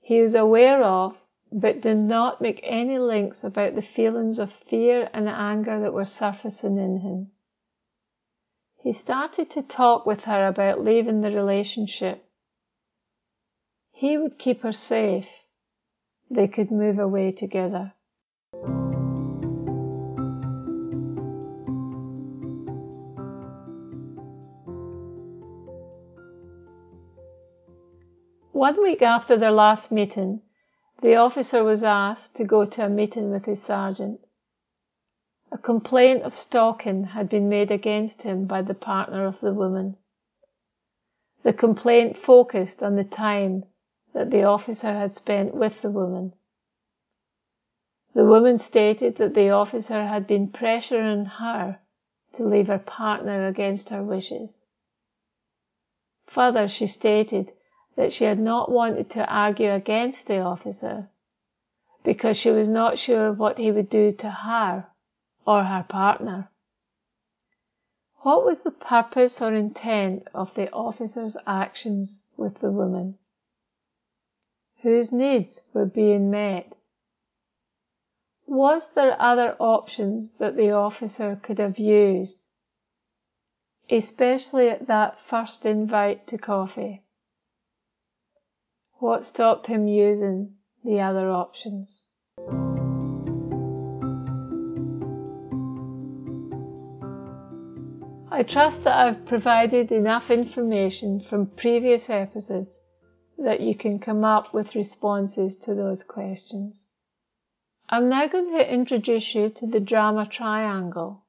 [0.00, 1.16] He was aware of,
[1.52, 6.04] but did not make any links about the feelings of fear and anger that were
[6.04, 7.32] surfacing in him.
[8.82, 12.24] He started to talk with her about leaving the relationship.
[13.92, 15.28] He would keep her safe.
[16.30, 17.92] They could move away together.
[28.60, 30.42] One week after their last meeting,
[31.00, 34.20] the officer was asked to go to a meeting with his sergeant.
[35.50, 39.96] A complaint of stalking had been made against him by the partner of the woman.
[41.42, 43.64] The complaint focused on the time
[44.12, 46.34] that the officer had spent with the woman.
[48.14, 51.80] The woman stated that the officer had been pressuring her
[52.34, 54.60] to leave her partner against her wishes.
[56.26, 57.52] Further, she stated
[58.00, 61.06] that she had not wanted to argue against the officer
[62.02, 64.86] because she was not sure what he would do to her
[65.46, 66.50] or her partner.
[68.22, 73.18] What was the purpose or intent of the officer's actions with the woman?
[74.82, 76.74] Whose needs were being met?
[78.46, 82.38] Was there other options that the officer could have used,
[83.90, 87.02] especially at that first invite to coffee?
[89.00, 92.02] What stopped him using the other options?
[98.30, 102.76] I trust that I've provided enough information from previous episodes
[103.38, 106.86] that you can come up with responses to those questions.
[107.88, 111.24] I'm now going to introduce you to the drama triangle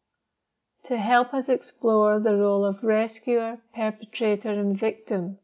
[0.88, 5.38] to help us explore the role of rescuer, perpetrator, and victim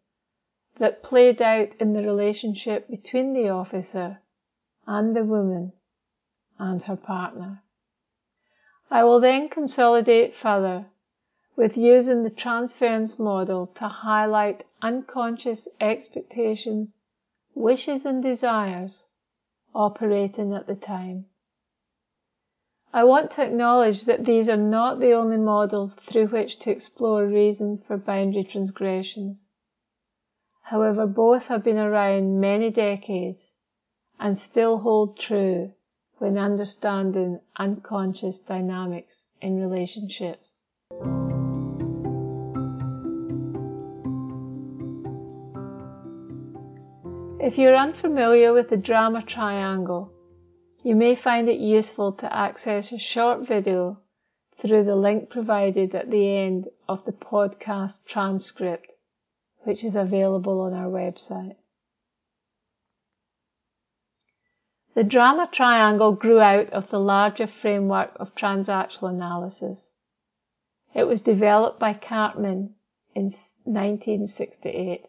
[0.79, 4.19] that played out in the relationship between the officer
[4.85, 5.73] and the woman
[6.59, 7.63] and her partner.
[8.89, 10.85] I will then consolidate further
[11.57, 16.97] with using the transference model to highlight unconscious expectations,
[17.55, 19.03] wishes and desires
[19.73, 21.25] operating at the time.
[22.93, 27.25] I want to acknowledge that these are not the only models through which to explore
[27.25, 29.46] reasons for boundary transgressions.
[30.69, 33.53] However, both have been around many decades
[34.19, 35.71] and still hold true
[36.17, 40.59] when understanding unconscious dynamics in relationships.
[47.39, 50.11] If you're unfamiliar with the drama triangle,
[50.83, 54.01] you may find it useful to access a short video
[54.61, 58.91] through the link provided at the end of the podcast transcript,
[59.67, 61.57] which is available on our website.
[64.95, 69.85] The drama triangle grew out of the larger framework of transactional analysis.
[70.95, 72.69] It was developed by Karpman
[73.13, 73.33] in
[73.65, 75.01] 1968.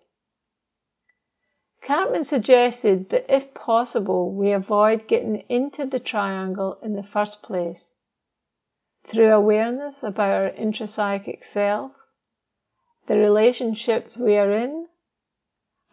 [1.87, 7.91] Karpman suggested that if possible, we avoid getting into the triangle in the first place
[9.09, 11.93] through awareness about our intrapsychic self,
[13.09, 14.87] the relationships we are in,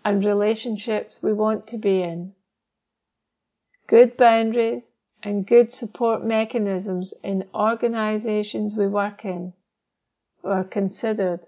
[0.03, 2.33] and relationships we want to be in.
[3.87, 4.91] Good boundaries
[5.23, 9.53] and good support mechanisms in organizations we work in
[10.43, 11.47] are considered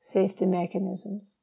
[0.00, 1.36] safety mechanisms.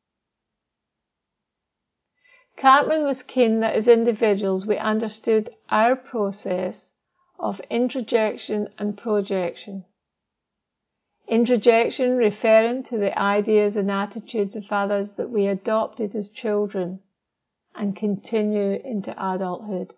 [2.57, 6.89] Karpman was keen that as individuals we understood our process
[7.39, 9.86] of introjection and projection.
[11.32, 16.99] Introjection referring to the ideas and attitudes of others that we adopted as children
[17.73, 19.93] and continue into adulthood.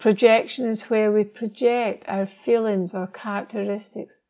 [0.00, 4.22] Projection is where we project our feelings or characteristics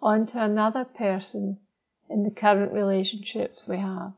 [0.00, 1.58] onto another person
[2.08, 4.14] in the current relationships we have.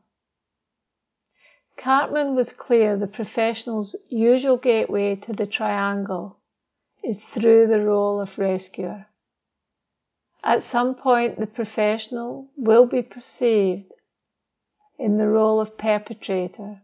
[1.77, 6.37] Karpman was clear the professional's usual gateway to the triangle
[7.03, 9.07] is through the role of rescuer.
[10.43, 13.93] At some point, the professional will be perceived
[14.97, 16.81] in the role of perpetrator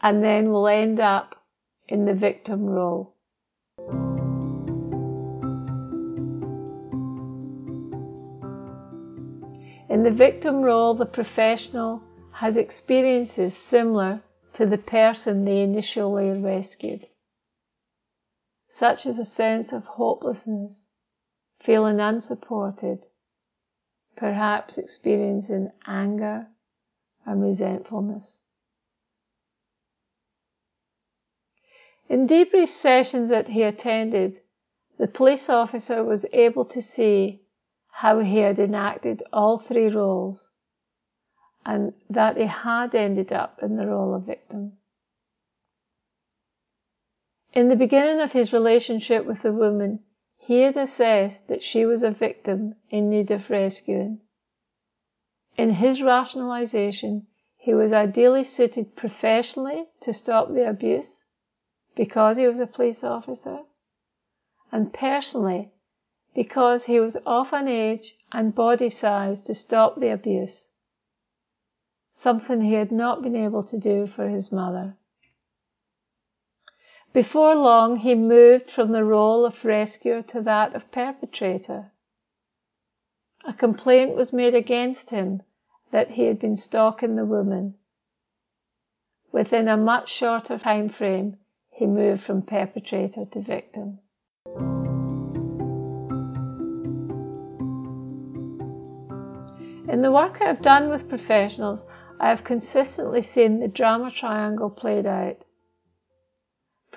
[0.00, 1.34] and then will end up
[1.88, 3.14] in the victim role.
[9.90, 12.02] In the victim role, the professional
[12.34, 14.22] has experiences similar
[14.54, 17.06] to the person they initially rescued,
[18.68, 20.82] such as a sense of hopelessness,
[21.60, 23.06] feeling unsupported,
[24.16, 26.46] perhaps experiencing anger
[27.26, 28.38] and resentfulness.
[32.08, 34.40] In debrief sessions that he attended,
[34.98, 37.42] the police officer was able to see
[37.88, 40.48] how he had enacted all three roles
[41.66, 44.72] and that he had ended up in the role of victim.
[47.52, 50.00] In the beginning of his relationship with the woman,
[50.48, 54.18] he had assessed that she was a victim in need of rescuing.
[55.58, 57.26] In his rationalization,
[57.58, 61.26] he was ideally suited professionally to stop the abuse
[61.94, 63.58] because he was a police officer,
[64.72, 65.70] and personally
[66.34, 70.64] because he was of an age and body size to stop the abuse
[72.14, 74.96] something he had not been able to do for his mother.
[77.12, 81.90] Before long, he moved from the role of rescuer to that of perpetrator.
[83.46, 85.42] A complaint was made against him
[85.90, 87.74] that he had been stalking the woman.
[89.32, 91.38] Within a much shorter time frame,
[91.70, 94.00] he moved from perpetrator to victim.
[99.88, 101.86] In the work I have done with professionals,
[102.20, 105.38] I have consistently seen the drama triangle played out.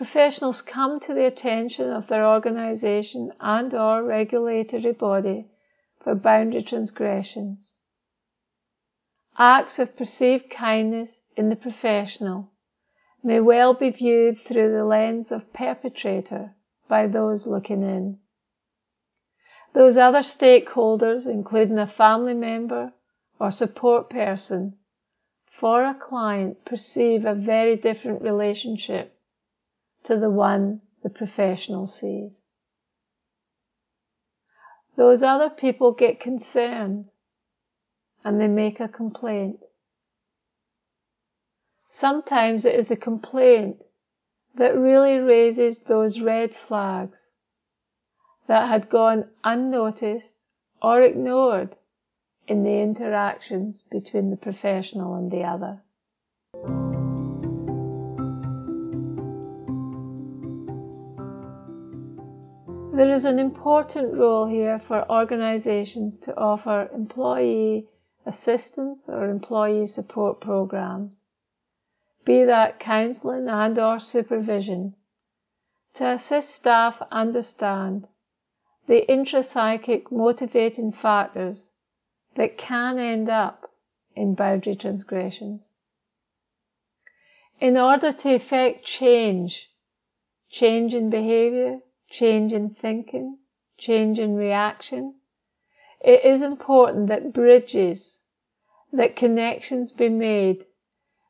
[0.01, 5.45] Professionals come to the attention of their organisation and or regulatory body
[6.03, 7.71] for boundary transgressions.
[9.37, 12.49] Acts of perceived kindness in the professional
[13.21, 16.55] may well be viewed through the lens of perpetrator
[16.87, 18.17] by those looking in.
[19.73, 22.91] Those other stakeholders, including a family member
[23.39, 24.79] or support person,
[25.59, 29.15] for a client perceive a very different relationship
[30.03, 32.41] to the one the professional sees.
[34.97, 37.05] Those other people get concerned
[38.23, 39.59] and they make a complaint.
[41.89, 43.77] Sometimes it is the complaint
[44.55, 47.27] that really raises those red flags
[48.47, 50.35] that had gone unnoticed
[50.81, 51.75] or ignored
[52.47, 55.81] in the interactions between the professional and the other.
[63.01, 67.87] There is an important role here for organisations to offer employee
[68.27, 71.23] assistance or employee support programs,
[72.25, 74.93] be that counselling and or supervision,
[75.95, 78.07] to assist staff understand
[78.85, 81.69] the intrapsychic motivating factors
[82.35, 83.71] that can end up
[84.15, 85.71] in boundary transgressions.
[87.59, 89.71] In order to effect change,
[90.51, 91.79] change in behaviour,
[92.11, 93.37] change in thinking,
[93.77, 95.15] change in reaction,
[96.01, 98.19] it is important that bridges,
[98.91, 100.65] that connections be made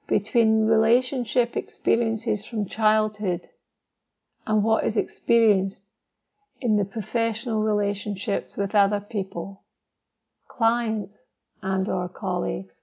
[0.07, 3.47] between relationship experiences from childhood
[4.45, 5.83] and what is experienced
[6.59, 9.63] in the professional relationships with other people
[10.47, 11.17] clients
[11.63, 12.81] and or colleagues.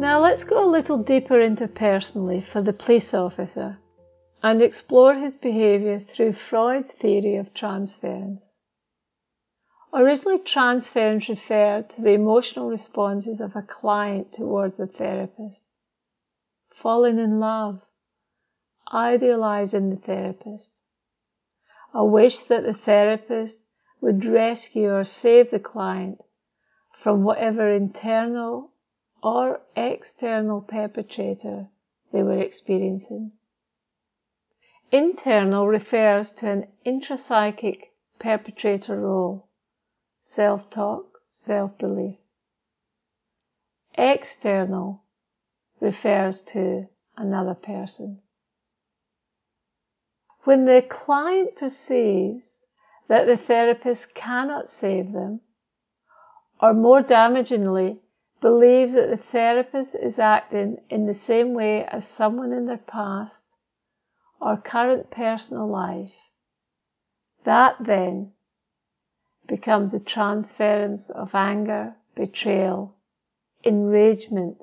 [0.00, 3.80] Now let's go a little deeper into personally for the police officer
[4.42, 8.42] and explore his behaviour through Freud's theory of transference.
[9.92, 15.60] Originally, transference referred to the emotional responses of a client towards a therapist.
[16.82, 17.82] Falling in love,
[18.90, 20.72] idealizing the therapist,
[21.92, 23.58] a wish that the therapist
[24.00, 26.22] would rescue or save the client
[27.02, 28.70] from whatever internal
[29.22, 31.66] or external perpetrator
[32.12, 33.32] they were experiencing.
[34.90, 37.78] Internal refers to an intrapsychic
[38.18, 39.48] perpetrator role,
[40.22, 42.16] self-talk, self-belief.
[43.94, 45.04] External
[45.80, 48.20] refers to another person.
[50.44, 52.46] When the client perceives
[53.08, 55.40] that the therapist cannot save them,
[56.60, 57.98] or more damagingly,
[58.40, 63.44] believes that the therapist is acting in the same way as someone in their past
[64.40, 66.14] or current personal life,
[67.44, 68.32] that then
[69.46, 72.96] becomes a transference of anger, betrayal,
[73.64, 74.56] enragement,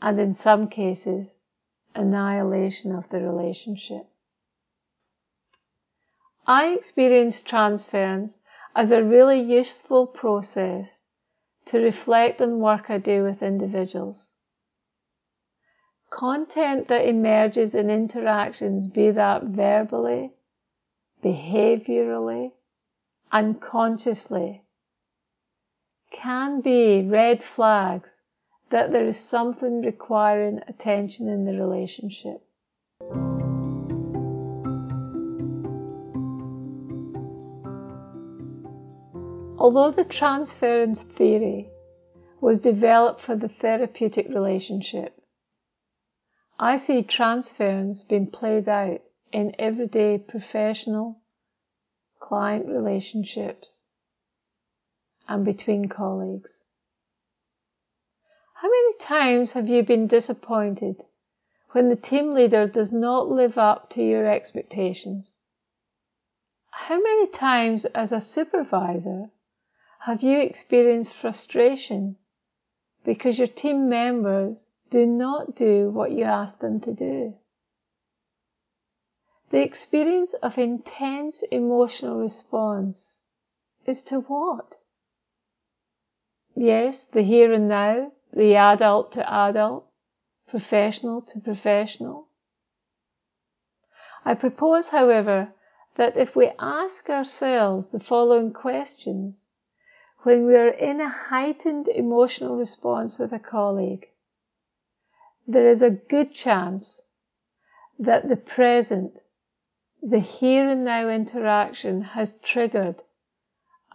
[0.00, 1.26] and in some cases,
[1.94, 4.06] annihilation of the relationship.
[6.46, 8.38] I experience transference
[8.74, 10.88] as a really useful process
[11.70, 14.28] to reflect on work I do with individuals.
[16.10, 20.32] Content that emerges in interactions, be that verbally,
[21.22, 22.52] behaviorally,
[23.30, 24.62] unconsciously,
[26.10, 28.08] can be red flags
[28.70, 32.42] that there is something requiring attention in the relationship.
[39.60, 41.68] Although the transference theory
[42.40, 45.20] was developed for the therapeutic relationship,
[46.60, 49.00] I see transference being played out
[49.32, 51.20] in everyday professional
[52.20, 53.82] client relationships
[55.26, 56.58] and between colleagues.
[58.54, 61.02] How many times have you been disappointed
[61.72, 65.34] when the team leader does not live up to your expectations?
[66.70, 69.30] How many times as a supervisor
[70.06, 72.16] have you experienced frustration
[73.04, 77.34] because your team members do not do what you ask them to do?
[79.50, 83.18] The experience of intense emotional response
[83.86, 84.76] is to what?
[86.54, 89.86] Yes, the here and now, the adult to adult,
[90.48, 92.28] professional to professional.
[94.24, 95.54] I propose, however,
[95.96, 99.44] that if we ask ourselves the following questions,
[100.22, 104.06] when we are in a heightened emotional response with a colleague,
[105.46, 107.00] there is a good chance
[107.98, 109.20] that the present,
[110.02, 113.02] the here and now interaction has triggered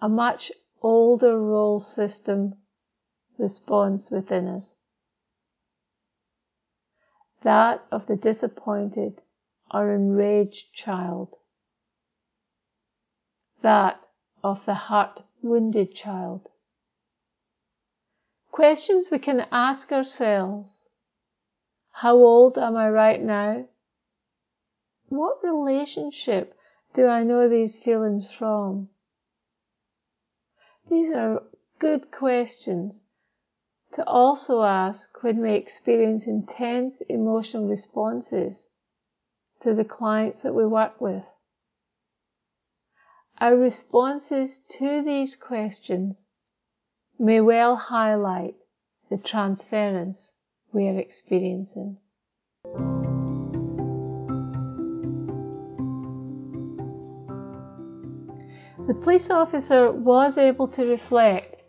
[0.01, 0.51] a much
[0.82, 2.55] older role system
[3.38, 4.74] response within us.
[7.43, 9.21] That of the disappointed
[9.71, 11.36] or enraged child.
[13.61, 13.99] That
[14.43, 16.49] of the hurt wounded child.
[18.51, 20.87] Questions we can ask ourselves.
[21.91, 23.65] How old am I right now?
[25.09, 26.55] What relationship
[26.93, 28.89] do I know these feelings from?
[30.89, 31.43] These are
[31.79, 33.05] good questions
[33.93, 38.65] to also ask when we experience intense emotional responses
[39.61, 41.23] to the clients that we work with.
[43.43, 46.27] Our responses to these questions
[47.19, 48.55] may well highlight
[49.09, 50.31] the transference
[50.71, 51.97] we are experiencing.
[58.87, 61.63] The police officer was able to reflect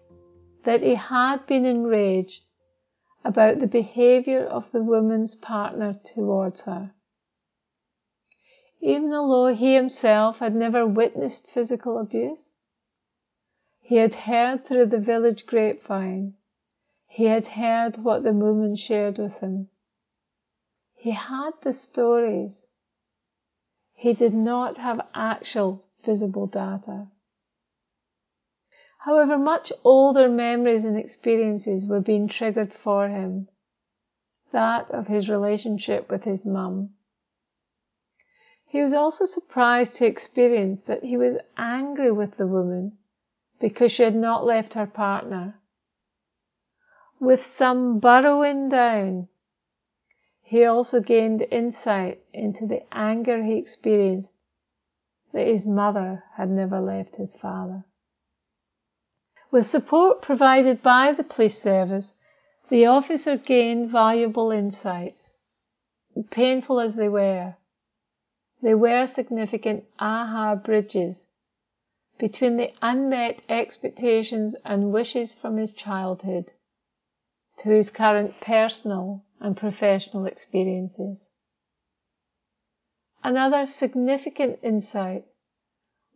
[0.64, 2.42] that he had been enraged
[3.24, 6.93] about the behaviour of the woman's partner towards her
[8.84, 12.54] even though he himself had never witnessed physical abuse.
[13.80, 16.34] He had heard through the village grapevine.
[17.06, 19.70] He had heard what the woman shared with him.
[20.94, 22.66] He had the stories.
[23.94, 27.06] He did not have actual visible data.
[28.98, 33.48] However, much older memories and experiences were being triggered for him.
[34.52, 36.90] That of his relationship with his mum,
[38.74, 42.90] he was also surprised to experience that he was angry with the woman
[43.60, 45.54] because she had not left her partner.
[47.20, 49.28] With some burrowing down,
[50.42, 54.34] he also gained insight into the anger he experienced
[55.32, 57.84] that his mother had never left his father.
[59.52, 62.12] With support provided by the police service,
[62.70, 65.28] the officer gained valuable insights,
[66.32, 67.54] painful as they were.
[68.64, 71.26] They were significant aha bridges
[72.18, 76.50] between the unmet expectations and wishes from his childhood
[77.58, 81.28] to his current personal and professional experiences.
[83.22, 85.26] Another significant insight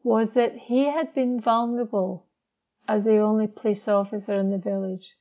[0.02, 2.24] was that he had been vulnerable
[2.88, 5.18] as the only police officer in the village.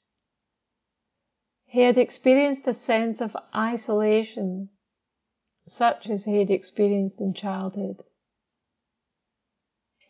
[1.66, 4.70] He had experienced a sense of isolation
[5.68, 8.04] such as he had experienced in childhood.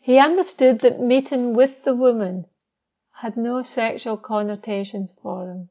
[0.00, 2.46] He understood that meeting with the woman
[3.20, 5.68] had no sexual connotations for him.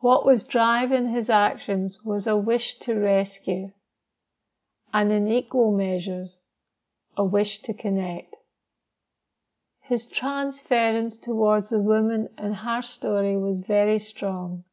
[0.00, 3.72] What was driving his actions was a wish to rescue,
[4.92, 6.42] and in equal measures,
[7.16, 8.36] a wish to connect.
[9.80, 14.64] His transference towards the woman and her story was very strong.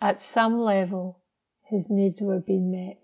[0.00, 1.22] At some level,
[1.68, 2.98] his needs were being met.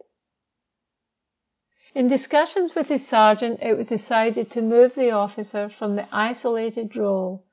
[1.94, 6.96] In discussions with his sergeant, it was decided to move the officer from the isolated
[6.96, 7.44] role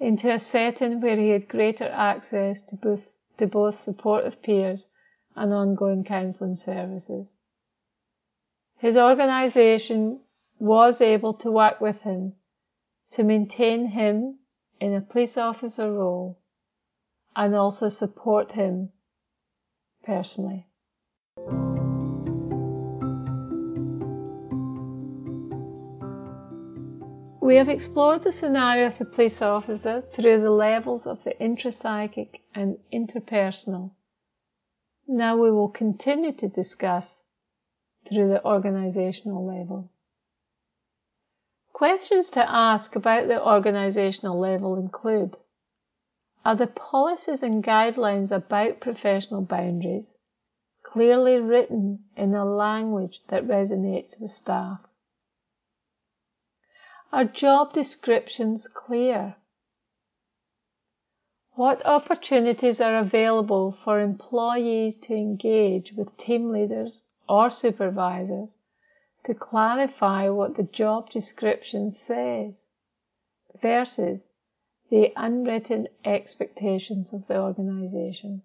[0.00, 4.88] into a setting where he had greater access to both, to both supportive peers
[5.36, 7.32] and ongoing counselling services.
[8.78, 10.20] His organisation
[10.58, 12.34] was able to work with him
[13.12, 14.38] to maintain him
[14.80, 16.40] in a police officer role
[17.36, 18.90] and also support him
[20.02, 20.66] personally.
[27.40, 32.40] We have explored the scenario of the police officer through the levels of the intrapsychic
[32.54, 33.90] and interpersonal.
[35.08, 37.22] Now we will continue to discuss
[38.08, 39.90] through the organizational level.
[41.72, 45.36] Questions to ask about the organizational level include
[46.44, 50.14] Are the policies and guidelines about professional boundaries
[50.82, 54.80] clearly written in a language that resonates with staff?
[57.12, 59.36] Are job descriptions clear?
[61.54, 68.56] What opportunities are available for employees to engage with team leaders or supervisors
[69.24, 72.64] to clarify what the job description says
[73.60, 74.26] versus
[74.92, 78.42] the unwritten expectations of the organization?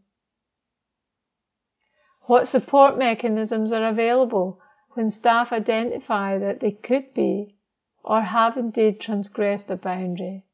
[2.21, 4.61] What support mechanisms are available
[4.93, 7.57] when staff identify that they could be
[8.01, 10.45] or have indeed transgressed a boundary?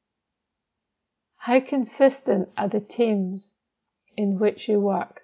[1.37, 3.53] How consistent are the teams
[4.17, 5.21] in which you work?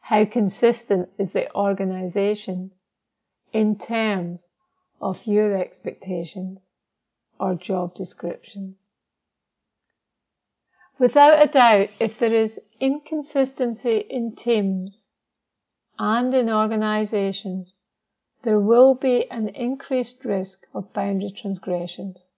[0.00, 2.72] How consistent is the organisation
[3.52, 4.48] in terms
[5.00, 6.66] of your expectations
[7.38, 8.88] or job descriptions?
[10.98, 15.06] Without a doubt, if there is inconsistency in teams
[15.96, 17.76] and in organisations,
[18.42, 22.28] there will be an increased risk of boundary transgressions.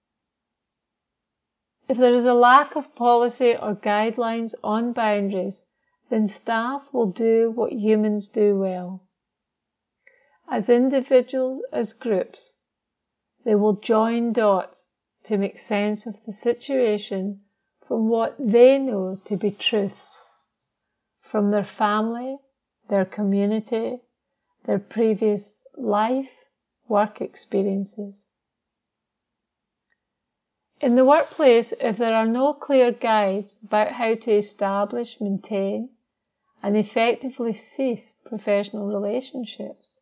[1.88, 5.64] If there is a lack of policy or guidelines on boundaries,
[6.11, 9.03] then staff will do what humans do well.
[10.48, 12.53] As individuals, as groups,
[13.44, 14.89] they will join dots
[15.24, 17.40] to make sense of the situation
[17.86, 20.18] from what they know to be truths,
[21.20, 22.38] from their family,
[22.88, 23.98] their community,
[24.64, 26.30] their previous life,
[26.88, 28.24] work experiences.
[30.80, 35.90] In the workplace, if there are no clear guides about how to establish, maintain,
[36.62, 39.98] and effectively cease professional relationships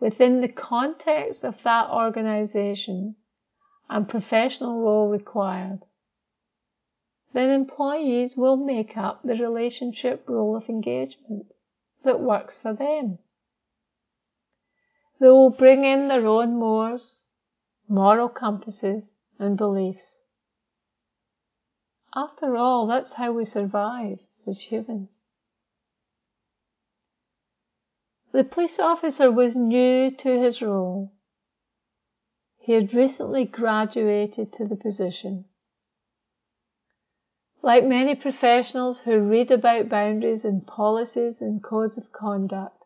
[0.00, 3.16] within the context of that organization
[3.90, 5.80] and professional role required,
[7.34, 11.46] then employees will make up the relationship role of engagement
[12.04, 13.18] that works for them.
[15.18, 17.20] They will bring in their own mores,
[17.88, 20.18] moral compasses, and beliefs.
[22.14, 25.24] After all, that's how we survive as humans.
[28.32, 31.12] The police officer was new to his role.
[32.62, 35.46] He had recently graduated to the position.
[37.62, 42.84] Like many professionals who read about boundaries and policies and codes of conduct,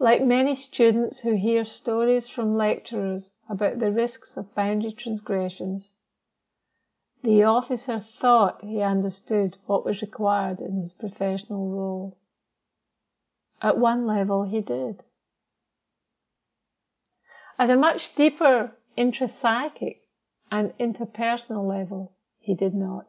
[0.00, 5.92] like many students who hear stories from lecturers about the risks of boundary transgressions,
[7.22, 12.16] the officer thought he understood what was required in his professional role.
[13.60, 15.02] At one level, he did.
[17.60, 19.96] At a much deeper intrapsychic
[20.48, 23.06] and interpersonal level, he did not.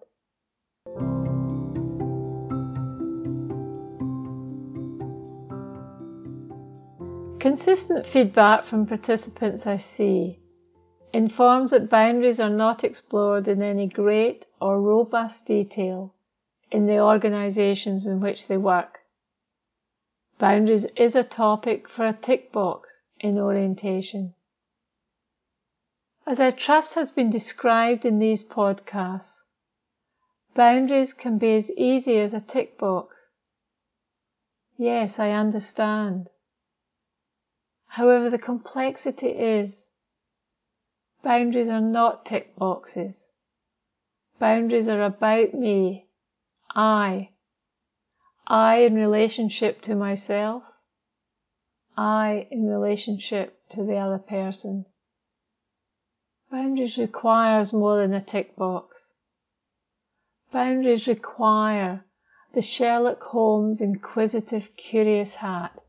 [7.40, 10.40] Consistent feedback from participants I see
[11.14, 16.16] informs that boundaries are not explored in any great or robust detail
[16.72, 19.02] in the organisations in which they work.
[20.40, 22.90] Boundaries is a topic for a tick box
[23.20, 24.34] in orientation.
[26.30, 29.40] As I trust has been described in these podcasts,
[30.54, 33.18] boundaries can be as easy as a tick box.
[34.78, 36.30] Yes, I understand.
[37.88, 39.74] However, the complexity is
[41.24, 43.24] boundaries are not tick boxes.
[44.38, 46.10] Boundaries are about me,
[46.76, 47.32] I.
[48.46, 50.62] I in relationship to myself,
[51.98, 54.86] I in relationship to the other person.
[56.52, 59.12] Boundaries requires more than a tick box.
[60.52, 62.06] Boundaries require
[62.54, 65.80] the Sherlock Holmes inquisitive curious hat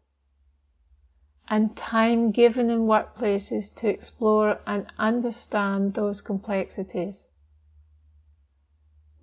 [1.48, 7.24] and time given in workplaces to explore and understand those complexities.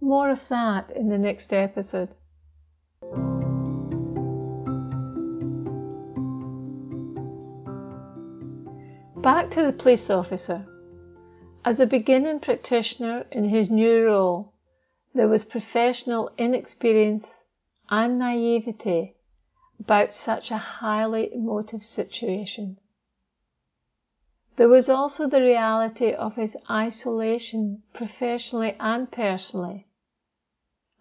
[0.01, 2.09] More of that in the next episode.
[9.21, 10.65] Back to the police officer.
[11.69, 14.53] As a beginning practitioner in his new role,
[15.13, 17.25] there was professional inexperience
[17.89, 19.17] and naivety
[19.77, 22.77] about such a highly emotive situation.
[24.55, 29.87] There was also the reality of his isolation professionally and personally,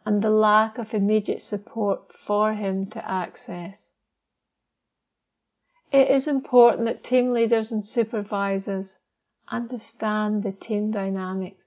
[0.04, 3.78] and the lack of immediate support for him to access.
[5.92, 8.98] It is important that team leaders and supervisors
[9.48, 11.64] understand the team dynamics.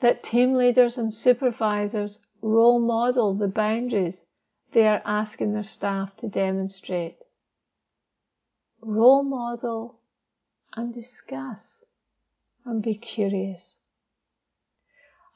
[0.00, 4.24] That team leaders and supervisors role model the boundaries
[4.72, 7.18] they are asking their staff to demonstrate.
[8.80, 10.00] Role model
[10.74, 11.84] and discuss
[12.64, 13.76] and be curious.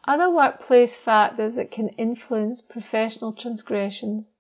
[0.07, 4.37] Other workplace factors that can influence professional transgressions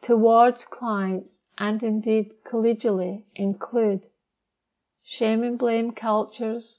[0.00, 4.06] towards clients and indeed collegially include
[5.04, 6.78] shame and blame cultures,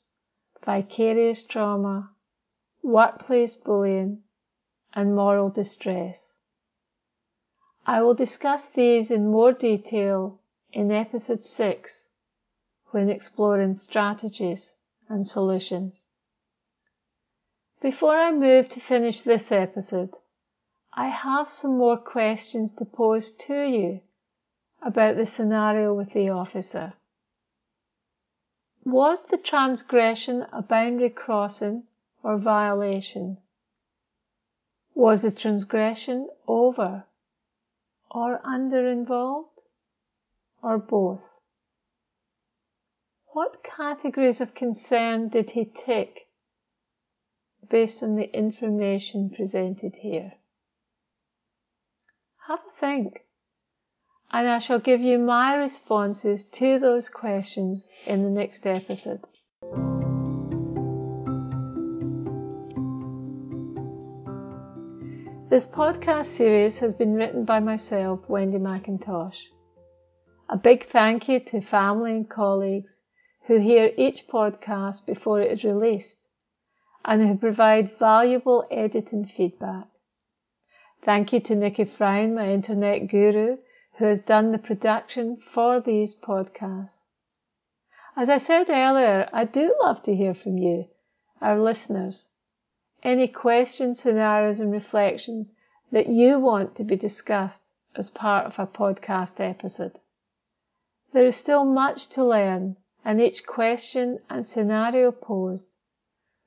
[0.66, 2.10] vicarious trauma,
[2.82, 4.24] workplace bullying,
[4.94, 6.34] and moral distress.
[7.86, 10.40] I will discuss these in more detail
[10.72, 12.06] in episode 6
[12.92, 14.72] when exploring strategies
[15.10, 16.06] and solutions.
[17.82, 20.16] Before I move to finish this episode,
[20.94, 24.02] I have some more questions to pose to you
[24.82, 26.94] about the scenario with the officer.
[28.86, 31.84] Was the transgression a boundary crossing
[32.22, 33.38] or violation?
[34.94, 37.06] Was the transgression over
[38.12, 39.62] or under involved
[40.62, 41.22] or both?
[43.28, 46.28] What categories of concern did he tick
[47.70, 50.34] based on the information presented here?
[52.48, 53.23] Have a think
[54.34, 59.22] and I shall give you my responses to those questions in the next episode.
[65.52, 69.38] This podcast series has been written by myself, Wendy McIntosh.
[70.50, 73.00] A big thank you to family and colleagues
[73.46, 76.18] who hear each podcast before it is released
[77.06, 79.86] and who provide valuable editing feedback.
[81.06, 83.58] Thank you to Nikki Frown, my internet guru,
[83.98, 87.04] who has done the production for these podcasts.
[88.16, 90.86] As I said earlier, I do love to hear from you,
[91.42, 92.28] our listeners.
[93.02, 95.54] Any questions, scenarios and reflections
[95.92, 97.62] that you want to be discussed
[97.96, 100.00] as part of a podcast episode.
[101.12, 105.76] There is still much to learn and each question and scenario posed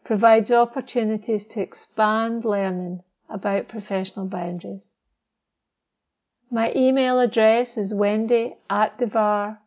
[0.04, 4.90] provides opportunities to expand learning about professional boundaries.
[6.50, 9.58] My email address is wendy at davaar.com.au.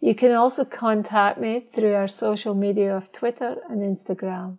[0.00, 4.58] You can also contact me through our social media of Twitter and Instagram.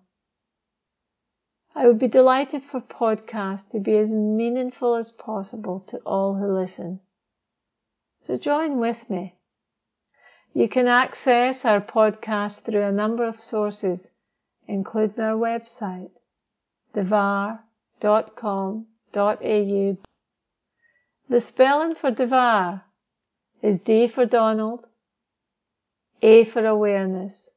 [1.75, 6.51] I would be delighted for podcasts to be as meaningful as possible to all who
[6.51, 6.99] listen.
[8.21, 9.35] So join with me.
[10.55, 14.07] You can access our podcast through a number of sources,
[14.67, 16.09] including our website,
[16.95, 18.87] davaar.com
[19.17, 19.97] au.
[21.29, 22.83] The spelling for davaar
[23.61, 24.85] is D for Donald,
[26.21, 27.49] A for awareness,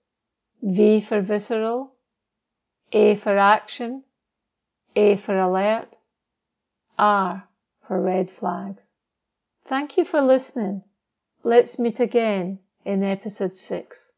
[0.62, 1.92] V for visceral,
[2.92, 4.04] A for action,
[4.94, 5.96] A for alert,
[6.98, 7.48] R
[7.86, 8.84] for red flags.
[9.68, 10.82] Thank you for listening.
[11.42, 14.12] Let's meet again in episode 6.